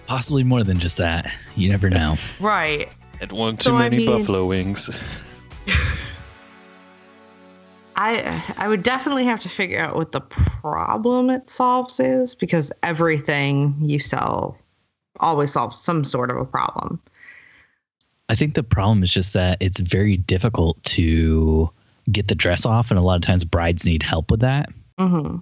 [0.07, 1.29] Possibly more than just that.
[1.57, 2.16] You never know.
[2.39, 2.89] right.
[3.18, 4.89] Had one too So, I many mean- buffalo wings.
[7.97, 12.72] I I would definitely have to figure out what the problem it solves is because
[12.82, 14.59] everything you sell
[15.20, 17.01] always solves some sort of a problem.
[18.28, 21.70] I think the problem is just that it's very difficult to
[22.11, 24.70] get the dress off, and a lot of times brides need help with that.
[24.99, 25.36] hmm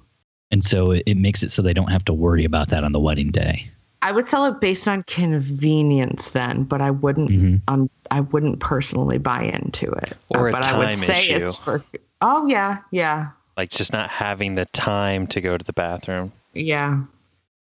[0.50, 2.92] And so it, it makes it so they don't have to worry about that on
[2.92, 3.70] the wedding day.
[4.03, 7.62] I would sell it based on convenience then, but I wouldn't Mhm.
[7.68, 10.16] um, I wouldn't personally buy into it.
[10.28, 11.44] Or a but I would time say issue.
[11.44, 11.82] it's for
[12.20, 13.28] Oh yeah, yeah.
[13.57, 16.32] like just not having the time to go to the bathroom.
[16.55, 17.00] Yeah.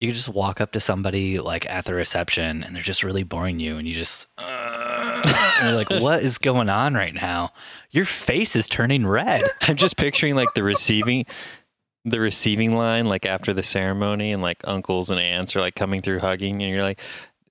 [0.01, 3.59] You just walk up to somebody like at the reception, and they're just really boring
[3.59, 4.26] you, and you just.
[4.39, 7.51] Uh, and you're like, what is going on right now?
[7.91, 9.43] Your face is turning red.
[9.62, 11.26] I'm just picturing like the receiving
[12.11, 16.01] the receiving line like after the ceremony and like uncles and aunts are like coming
[16.01, 17.01] through hugging and you're like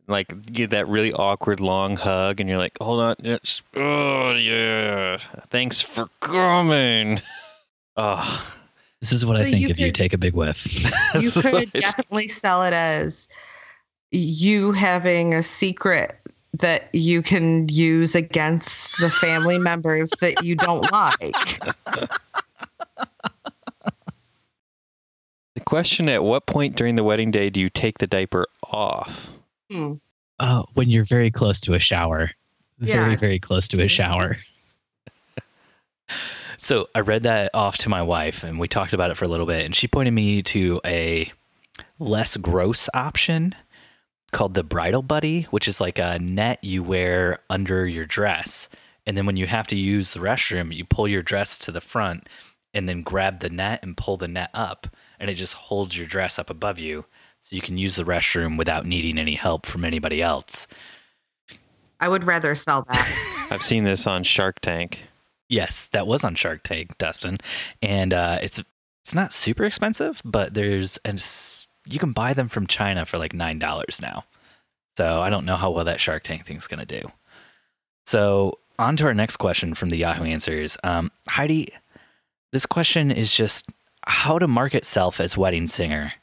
[0.07, 4.33] like you get that really awkward long hug and you're like hold on it's, oh
[4.33, 5.17] yeah
[5.49, 7.21] thanks for coming
[7.97, 8.53] oh
[9.01, 10.65] This is what So I think you if you take a big whiff.
[11.21, 13.27] You could definitely sell it as
[14.11, 16.17] you having a secret
[16.53, 20.91] that you can use against the family members that you don't
[21.21, 21.59] like.
[25.67, 29.31] The question at what point during the wedding day do you take the diaper off
[29.69, 29.95] Hmm.
[30.39, 32.31] Oh, when you're very close to a shower.
[32.79, 34.37] Very, very close to a shower.
[36.59, 39.27] So I read that off to my wife, and we talked about it for a
[39.27, 41.31] little bit, and she pointed me to a
[41.99, 43.53] less gross option
[44.31, 48.69] called the bridal buddy, which is like a net you wear under your dress,
[49.05, 51.81] and then when you have to use the restroom, you pull your dress to the
[51.81, 52.27] front,
[52.73, 54.87] and then grab the net and pull the net up,
[55.19, 57.05] and it just holds your dress up above you,
[57.41, 60.67] so you can use the restroom without needing any help from anybody else.
[61.99, 63.47] I would rather sell that.
[63.51, 65.07] i've seen this on shark tank
[65.49, 67.37] Yes, that was on Shark Tank, Dustin,
[67.81, 68.61] and uh, it's
[69.03, 71.25] it's not super expensive, but there's and
[71.85, 74.25] you can buy them from China for like nine dollars now.
[74.97, 77.01] So I don't know how well that Shark Tank thing's gonna do.
[78.05, 80.77] So on to our next question from the Yahoo Answers.
[80.83, 81.73] Um, Heidi,
[82.51, 83.71] this question is just
[84.07, 86.13] how to market self as wedding singer.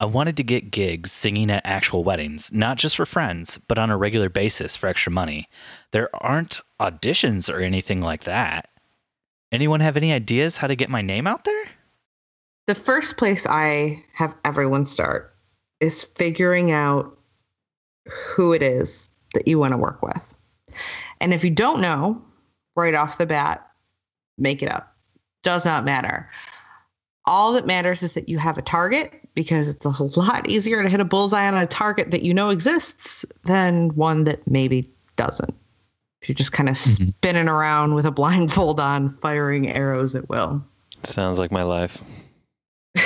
[0.00, 3.90] I wanted to get gigs singing at actual weddings, not just for friends, but on
[3.90, 5.48] a regular basis for extra money.
[5.92, 8.70] There aren't auditions or anything like that.
[9.52, 11.64] Anyone have any ideas how to get my name out there?
[12.70, 15.34] the first place I have everyone start
[15.80, 17.18] is figuring out
[18.06, 20.34] who it is that you want to work with.
[21.20, 22.22] And if you don't know
[22.76, 23.68] right off the bat,
[24.38, 24.94] make it up.
[25.42, 26.30] Does not matter.
[27.26, 29.90] All that matters is that you have a target because it's a
[30.20, 34.24] lot easier to hit a bullseye on a target that you know exists than one
[34.24, 35.54] that maybe doesn't.
[36.22, 37.12] If you're just kind of Mhm.
[37.14, 40.62] spinning around with a blindfold on, firing arrows at will.
[41.04, 42.02] sounds like my life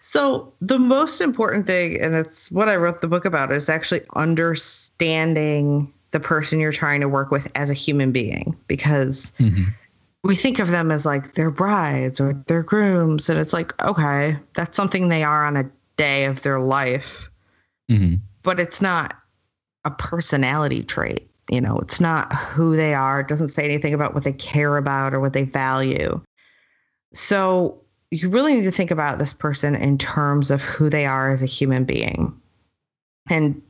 [0.00, 4.02] so the most important thing, and it's what I wrote the book about, is actually
[4.14, 9.74] understanding the person you're trying to work with as a human being because Mhm.
[10.26, 14.36] We think of them as like their brides or their grooms and it's like okay
[14.54, 17.30] that's something they are on a day of their life.
[17.90, 18.20] Mhm.
[18.42, 19.14] but it's not
[19.84, 24.12] a personality trait you know it's not who they are it doesn't say anything about
[24.14, 26.20] what they care about or what they value.
[27.14, 31.30] So you really need to think about this person in terms of who they are
[31.30, 32.34] as a human being.
[33.30, 33.62] And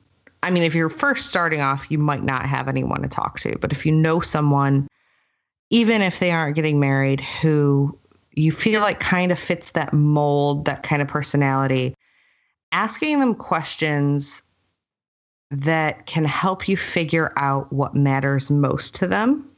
[0.43, 3.57] i mean if you're first starting off you might not have anyone to talk to
[3.59, 4.87] but if you know someone
[5.71, 7.97] even if they aren't getting married who
[8.33, 11.95] you feel like kind of fits that mold that kind of personality
[12.73, 14.43] asking them questions
[15.51, 19.49] that can help you figure out what matters most to them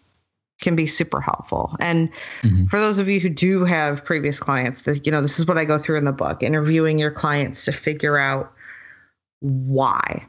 [0.61, 1.77] can be super helpful.
[1.81, 2.11] And
[2.43, 2.69] Mhm.
[2.69, 5.57] for those of you who do have previous clients, this, you know, this is what
[5.57, 8.53] I go through in the book, interviewing your clients to figure out
[9.41, 10.27] why.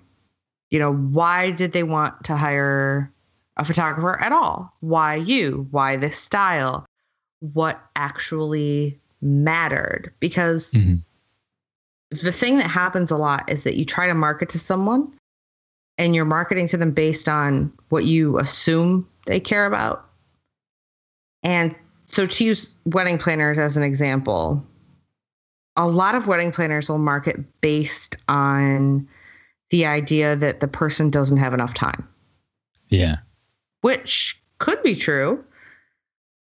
[0.70, 3.12] You know, why did they want to hire
[3.60, 4.74] a photographer at all?
[4.80, 5.68] Why you?
[5.72, 6.86] Why this style?
[7.42, 10.12] What actually mattered?
[10.20, 11.04] Because Mhm.
[12.12, 15.12] the thing that happens a lot is that you try to market to someone
[15.98, 20.10] and you're marketing to them based on what you assume they care about.
[21.44, 24.66] And so, to use wedding planners as an example,
[25.76, 29.08] a lot of wedding planners will market based on
[29.70, 32.08] the idea that the person doesn't have enough time,
[32.90, 33.18] Yeah.
[33.82, 35.44] Which could be true,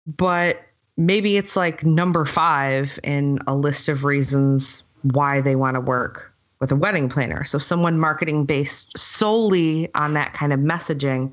[0.05, 0.61] but
[0.97, 6.31] maybe it's like number five in a list of reasons why they want to work
[6.59, 7.43] with a wedding planner.
[7.43, 11.31] So, someone marketing based solely on that kind of messaging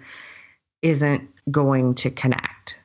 [0.82, 2.78] isn't going to connect.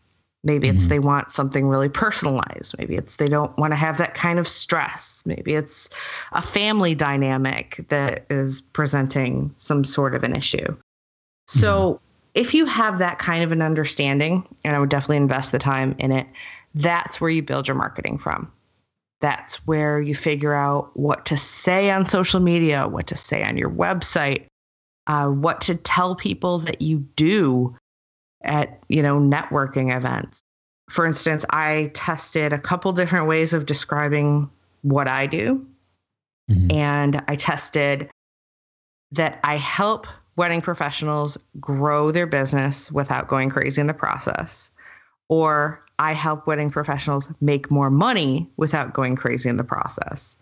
[0.45, 0.89] Maybe it's Mhm.
[0.89, 2.75] they want something really personalized.
[2.77, 5.23] Maybe it's they don't want to have that kind of stress.
[5.25, 5.89] Maybe it's
[6.33, 10.75] a family dynamic that is presenting some sort of an issue.
[11.47, 12.01] So,
[12.33, 15.95] if you have that kind of an understanding, and I would definitely invest the time
[15.99, 16.27] in it,
[16.75, 18.51] that's where you build your marketing from.
[19.21, 23.57] That's where you figure out what to say on social media, what to say on
[23.57, 24.45] your website,
[25.07, 27.75] uh, what to tell people that you do
[28.41, 30.41] at you know networking events.
[30.89, 34.49] For instance, I tested a couple different ways of describing
[34.81, 35.65] what I do,
[36.51, 36.73] Mhm.
[36.73, 38.09] and I tested
[39.11, 44.71] that I help wedding professionals grow their business without going crazy in the process,
[45.29, 50.37] or I help wedding professionals make more money without going crazy in the process.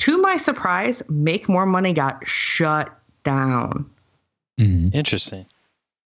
[0.00, 3.88] To my surprise, make more money got shut down.
[4.58, 4.94] Mhm.
[4.94, 5.46] Interesting.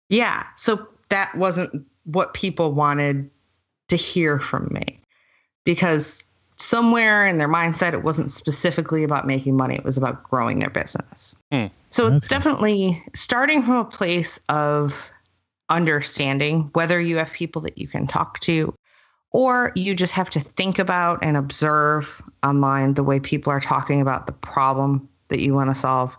[0.09, 0.45] Yeah.
[0.57, 3.31] So that wasn't what people wanted
[3.89, 4.99] to hear from me
[5.65, 6.25] because
[6.63, 10.71] somewhere in their mindset, it wasn't specifically about making money, it was about growing their
[10.71, 11.35] business.
[11.51, 11.67] Hmm.
[11.91, 15.11] So it's definitely starting from a place of
[15.69, 18.75] understanding whether you have people that you can talk to
[19.31, 24.01] or you just have to think about and observe online the way people are talking
[24.01, 26.17] about the problem that you want to solve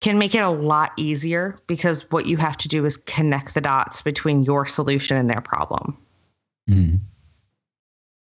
[0.00, 3.60] can make it a lot easier because what you have to do is connect the
[3.60, 5.96] dots between your solution and their problem.
[6.68, 7.00] Mhm.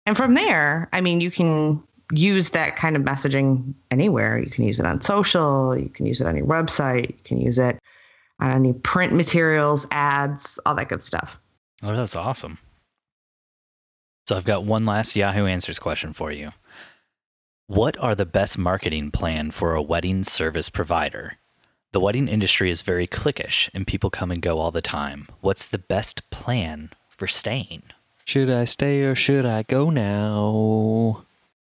[0.07, 1.83] And from there, I mean, you can
[2.13, 4.39] use that kind of messaging anywhere.
[4.39, 7.41] You can use it on social, you can use it on your website, you can
[7.41, 7.77] use it
[8.39, 11.41] on any print materials, ads, all that good stuff.
[11.83, 12.57] Oh, that's awesome.
[14.29, 16.53] So I've got one last Yahoo Answers question for you.
[17.67, 21.33] What are the best marketing plan for a wedding service provider?
[21.91, 25.27] The wedding industry is very cliquish and people come and go all the time.
[25.41, 27.83] What's the best plan for staying?
[28.27, 31.23] Should I stay or should I go now?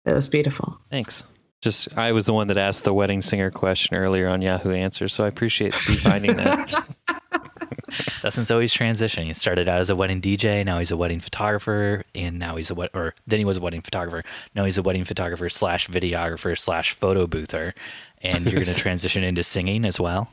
[0.04, 0.78] It was beautiful.
[0.90, 1.22] Thanks.
[1.62, 5.14] Just I was the one that asked the wedding singer question earlier on Yahoo Answers,
[5.14, 6.74] so I appreciate Steve finding that.
[8.22, 9.28] Dustin's always transitioning.
[9.28, 12.70] He started out as a wedding DJ, now he's a wedding photographer, and now he's
[12.70, 14.22] a wed- or then he was a wedding photographer.
[14.54, 17.74] Now he's a wedding photographer slash videographer slash photo boother,
[18.20, 20.28] and you're going to transition into singing as well.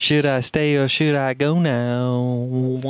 [0.00, 2.82] should I stay or should I go now?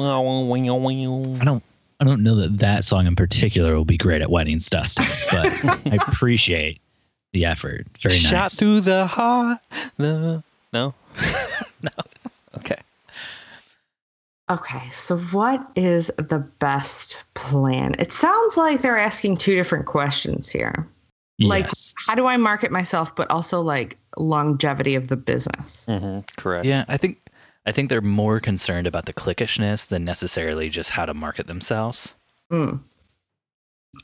[1.41, 1.63] I don't.
[2.01, 5.47] I don't know that that song in particular will be great at weddings, Dustin, but
[5.93, 6.81] I appreciate
[7.33, 7.87] the effort.
[8.01, 8.27] Very nice.
[8.27, 9.59] Shot through the heart.
[9.97, 10.43] The
[10.73, 10.95] no,
[11.83, 11.91] no.
[12.59, 12.77] Okay.
[14.51, 17.95] Okay, so what is the best plan?
[17.99, 20.87] It sounds like they're asking two different questions here.
[21.41, 21.93] Like, Yes.
[22.07, 25.85] how do I market myself, but also like longevity of the business?
[25.87, 26.65] hmm Correct.
[26.65, 27.19] Yeah, I think
[27.67, 32.15] I think they're more concerned about the cliquishness than necessarily just how to market themselves.
[32.51, 32.77] Hmm.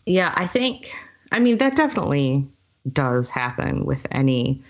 [0.05, 0.91] Yeah, I think,
[1.31, 2.49] I mean, that definitely
[2.93, 4.61] does happen with any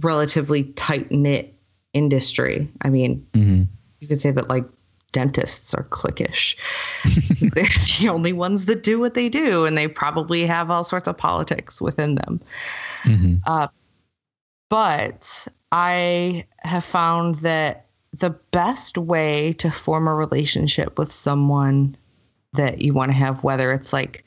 [0.00, 1.54] relatively tight knit
[1.94, 2.70] industry.
[2.82, 3.62] I mean, hmm
[4.00, 4.64] you could say that like
[5.10, 6.54] dentists are cliquish.
[7.54, 7.64] They're
[7.98, 11.16] the only ones that do what they do, and they probably have all sorts of
[11.16, 12.40] politics within them.
[13.02, 13.36] hmm
[14.68, 21.96] But I have found that the best way to form a relationship with someone
[22.54, 24.24] that you want to have, whether it's like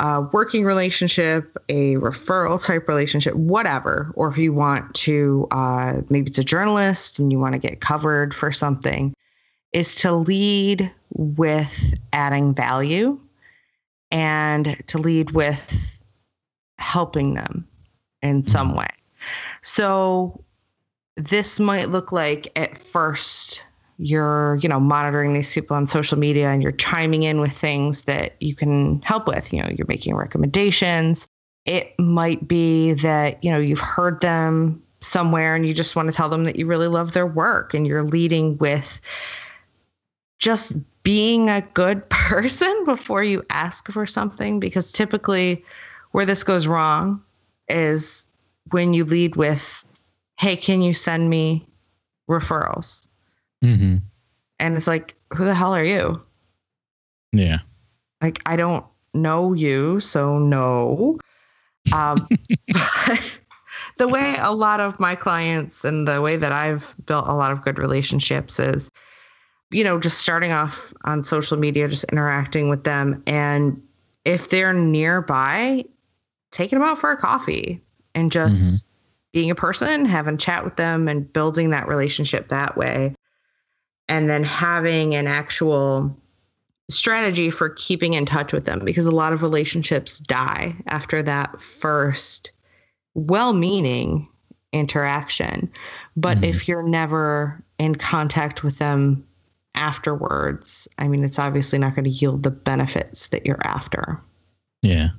[0.00, 6.28] a working relationship, a referral type relationship, whatever, or if you want to, uh, maybe
[6.28, 9.14] it's a journalist and you want to get covered for something,
[9.72, 13.18] is to lead with adding value
[14.10, 15.98] and to lead with
[16.78, 17.66] helping them
[18.22, 18.88] in some way.
[19.62, 20.42] So
[21.16, 23.62] this might look like at first
[23.98, 28.02] you're, you know, monitoring these people on social media and you're chiming in with things
[28.02, 29.52] that you can help with.
[29.52, 31.26] You know, you're making recommendations.
[31.64, 36.14] It might be that, you know, you've heard them somewhere and you just want to
[36.14, 39.00] tell them that you really love their work and you're leading with
[40.38, 45.64] just being a good person before you ask for something because typically
[46.12, 47.22] where this goes wrong
[47.68, 48.24] is
[48.70, 49.84] when you lead with
[50.38, 51.66] hey can you send me
[52.28, 53.08] referrals?
[53.62, 53.96] Hmm
[54.58, 56.20] and it's like who the hell are you?
[57.32, 57.58] Yeah.
[58.22, 61.18] like i don't know you so no.
[61.92, 62.26] Um,
[63.98, 67.52] the way a lot of my clients and the way that i've built a lot
[67.52, 68.90] of good relationships is
[69.70, 73.22] you know just starting off on social media just interacting with them.
[73.26, 73.82] And
[74.24, 75.84] if they're nearby
[76.52, 77.80] taking them out for a coffee
[78.14, 78.86] and just
[79.36, 83.14] being a person having a chat with them and building that relationship that way
[84.08, 86.16] and then having an actual
[86.88, 91.60] strategy for keeping in touch with them because a lot of relationships die after that
[91.60, 92.50] first
[93.12, 94.26] well-meaning
[94.72, 95.70] interaction
[96.16, 96.44] but Mhm.
[96.48, 99.22] if you're never in contact with them
[99.74, 104.18] afterwards i mean it's obviously not going to yield the benefits that you're after
[104.80, 105.10] Yeah.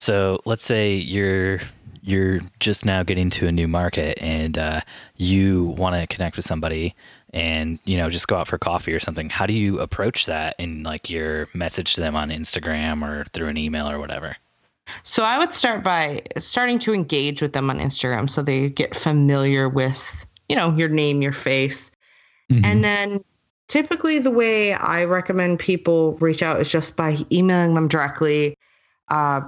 [0.00, 1.60] So let's say you're
[2.02, 4.80] you're just now getting to a new market and uh,
[5.16, 6.94] you want to connect with somebody
[7.34, 9.28] and you know just go out for coffee or something.
[9.28, 13.48] How do you approach that in like your message to them on Instagram or through
[13.48, 14.36] an email or whatever?
[15.02, 18.96] So I would start by starting to engage with them on Instagram so they get
[18.96, 21.90] familiar with, you know, your name, your face.
[22.50, 22.64] Mhm.
[22.64, 23.20] And then
[23.68, 28.56] typically the way I recommend people reach out is just by emailing them directly,
[29.08, 29.42] uh,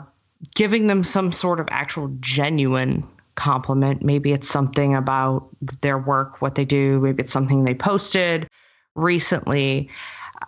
[0.55, 4.03] giving them some sort of actual genuine compliment.
[4.03, 5.49] Maybe it's something about
[5.81, 7.01] their work, what they do.
[7.01, 8.49] Maybe it's something they posted
[8.95, 9.89] recently.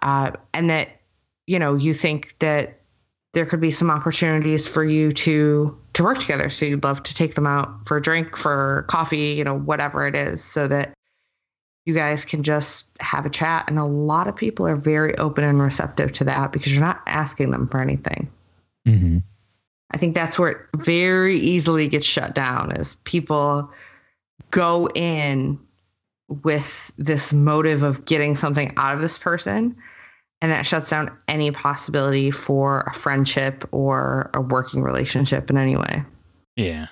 [0.02, 1.00] Uh, and that,
[1.46, 2.80] you know, you think that
[3.32, 7.14] there could be some opportunities for you to to work together so you'd love to
[7.14, 10.92] take them out for a drink for coffee you know whatever it is so that
[11.84, 15.44] you guys can just have a chat and a lot of people are very open
[15.44, 18.30] and receptive to that because you're not asking them for anything
[18.86, 19.22] Mhm.
[19.92, 23.70] I think that's where it very easily gets shut down is people
[24.50, 25.58] go in
[26.42, 29.76] with this motive of getting something out of this person
[30.42, 35.76] and that shuts down any possibility for a friendship or a working relationship in any
[35.76, 36.02] way.
[36.56, 36.88] Yeah.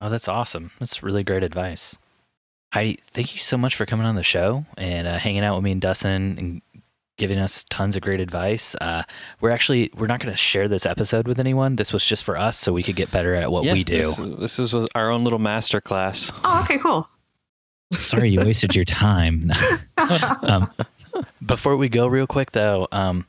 [0.00, 0.70] Oh, that's awesome.
[0.78, 1.98] That's really great advice.
[2.72, 5.64] Heidi, thank you so much for coming on the show and uh, hanging out with
[5.64, 6.62] me and Dustin and
[7.20, 8.74] giving us tons of great advice.
[8.80, 9.04] Uh,
[9.40, 11.76] we're actually we're not going to share this episode with anyone.
[11.76, 14.02] This was just for us, so we could get better at what Yeah, we do.
[14.02, 16.32] This, this is was our own little master class.
[16.42, 17.08] Oh, okay, cool.
[17.92, 19.50] Sorry you wasted your time.
[20.42, 20.70] um,
[21.44, 23.26] Before we go, real quick though, um,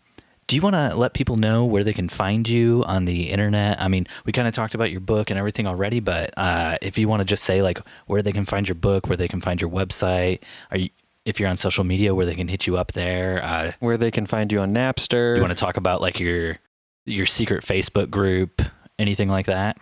[0.48, 3.82] do you want to let people know where they can find you on the internet?
[3.82, 6.98] I mean, we kind of talked about your book and everything already, but uh, if
[6.98, 9.42] you want to just say like where they can find your book, where they can
[9.42, 10.40] find your website,
[10.70, 10.90] are you
[11.26, 13.44] if you're on social media, where they can hit you up there?
[13.44, 15.36] Uh, Where they can find you on Napster.
[15.36, 16.58] you want to talk about like your
[17.06, 18.62] your secret Facebook group,
[19.00, 19.78] anything like that?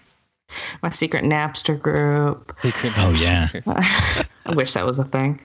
[0.81, 2.55] My secret Napster group.
[2.61, 3.49] Secret Oh, yeah.
[4.45, 5.39] I wish that was a thing.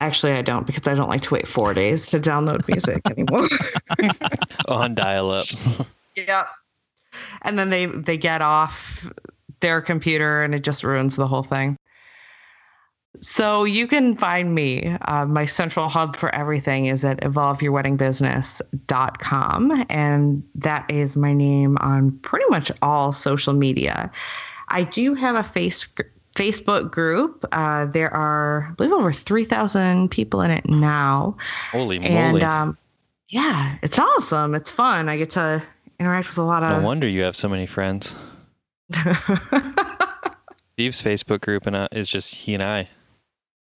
[0.00, 3.46] Actually, I don't because I don't like to wait four days to download music anymore.
[4.68, 5.46] on dial up.
[6.16, 6.48] yep.
[7.42, 9.06] And then they they get off
[9.60, 11.76] their computer and it just ruins the whole thing.
[13.20, 14.96] So you can find me.
[15.02, 19.84] Uh, my central hub for everything is at evolveyourweddingbusiness.com.
[19.90, 24.10] And that is my name on pretty much all social media.
[24.68, 25.86] I do have a face,
[26.36, 27.44] Facebook group.
[27.52, 31.36] Uh, there are, I believe, over 3,000 people in it now
[31.72, 32.10] Holy moly.
[32.10, 32.78] and um,
[33.28, 34.54] yeah, it's awesome.
[34.54, 35.08] It's fun.
[35.08, 35.60] I get to
[35.98, 36.80] interact with a lot of.
[36.80, 38.14] No wonder you have so many friends.
[40.72, 42.88] Steve's Facebook group and uh, is just he and I.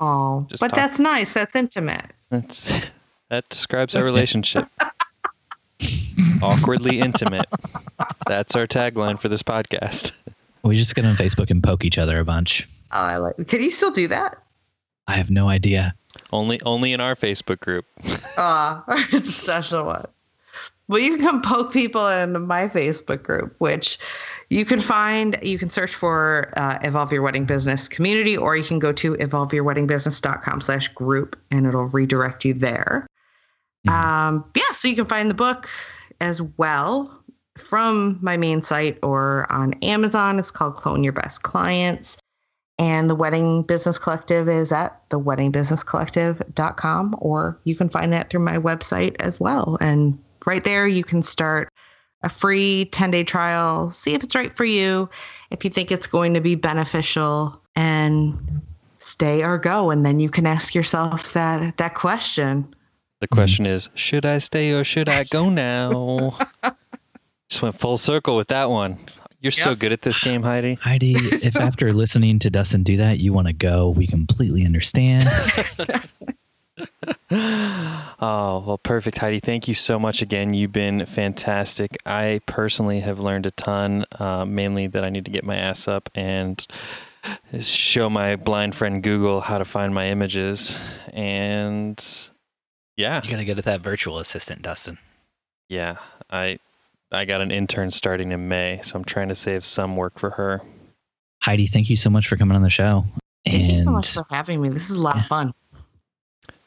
[0.01, 0.77] oh, Just but talk.
[0.77, 1.33] that's nice.
[1.33, 2.13] That's intimate.
[2.31, 2.83] That's
[3.31, 4.67] that describes our relationship.
[6.43, 7.47] Awkwardly intimate.
[8.27, 10.13] That's our tagline for this podcast.
[10.63, 12.69] We just get on Facebook and poke each other a bunch.
[12.93, 13.49] Oh, I like.
[13.49, 14.37] Can you still do that?
[15.07, 15.95] I have no idea.
[16.33, 17.87] Only only in our Facebook group.
[18.39, 20.07] Ah, it's a special one.
[20.89, 23.99] Well, you can poke people in my Facebook group, which
[24.51, 25.39] you can find.
[25.43, 29.15] You can search for uh, Evolve Your Wedding Business Community, or you can go to
[29.15, 33.07] evolveyourweddingbusiness.com slash group, and it'll redirect you there.
[33.89, 35.69] Um, yeah, so you can find the book
[36.21, 37.23] as well
[37.59, 40.39] from my main site or on Amazon.
[40.39, 42.17] It's called Clone Your Best Clients.
[42.79, 48.59] And the Wedding Business Collective is at theweddingbusinesscollective.com, or you can find that through my
[48.59, 49.79] website as well.
[49.81, 51.69] And right there, you can start
[52.23, 55.09] a free 10 day trial, see if it's right for you,
[55.51, 58.63] if you think it's going to be beneficial, and
[58.99, 59.91] stay or go.
[59.91, 62.75] And then you can ask yourself that, that question.
[63.21, 66.39] The question is, should I stay or should I go now?
[67.49, 68.99] Just went full circle with that one.
[69.41, 70.75] You're so good at this game, Heidi.
[70.83, 75.31] Heidi, if after listening to Dustin do that, you want to go, we completely understand.
[77.31, 79.41] Oh, well, perfect, Heidi.
[79.41, 80.55] Thank you so much again.
[80.55, 81.97] You've been fantastic.
[82.07, 85.89] I personally have learned a ton, uh, mainly that I need to get my ass
[85.89, 86.65] up and
[87.61, 90.79] show my blind friend Google how to find my images.
[91.13, 92.03] And
[92.97, 94.99] yeah, You gotta get at that virtual assistant, Dustin.
[95.69, 95.97] yeah,
[96.31, 96.59] I
[97.13, 100.31] I got an intern starting in May, so I'm trying to save some work for
[100.31, 100.63] her.
[101.43, 103.05] Heidi, thank you so much for coming on the show.
[103.45, 104.69] Thank you so much for having me.
[104.71, 105.53] This is a lot of fun.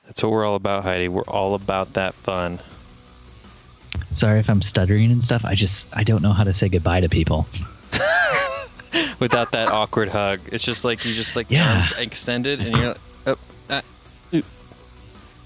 [0.07, 1.07] That's what we're all about, Heidi.
[1.09, 2.59] We're all about that fun.
[4.11, 5.45] sorry if I'm stuttering and stuff.
[5.45, 7.45] I just I don't know how to say goodbye to people.
[9.19, 11.73] Without that awkward hug, it's just like you just like Yeah.
[11.75, 12.97] arms extended, and you're like,
[13.27, 13.37] oh,
[13.69, 13.81] uh,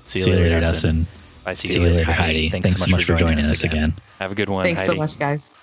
[0.05, 1.07] See you, later, Dustin.
[1.45, 1.53] bye.
[1.53, 2.49] See, you later, Heidi.
[2.49, 3.93] Thanks, so much for joining, us again.
[4.19, 4.91] Have a good one, Thanks Heidi.
[4.91, 5.55] so much, guys.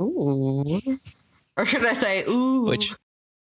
[0.00, 0.64] Ooh.
[1.56, 2.66] Or should I say, ooh?
[2.66, 2.94] Which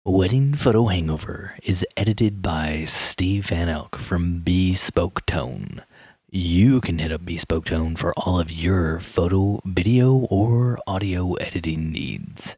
[0.03, 5.83] Wedding Photo Hangover is edited by Steve Van Elk from Bespoke Tone.
[6.31, 11.91] You can hit up Bespoke Tone for all of your photo, video, or audio editing
[11.91, 12.55] needs.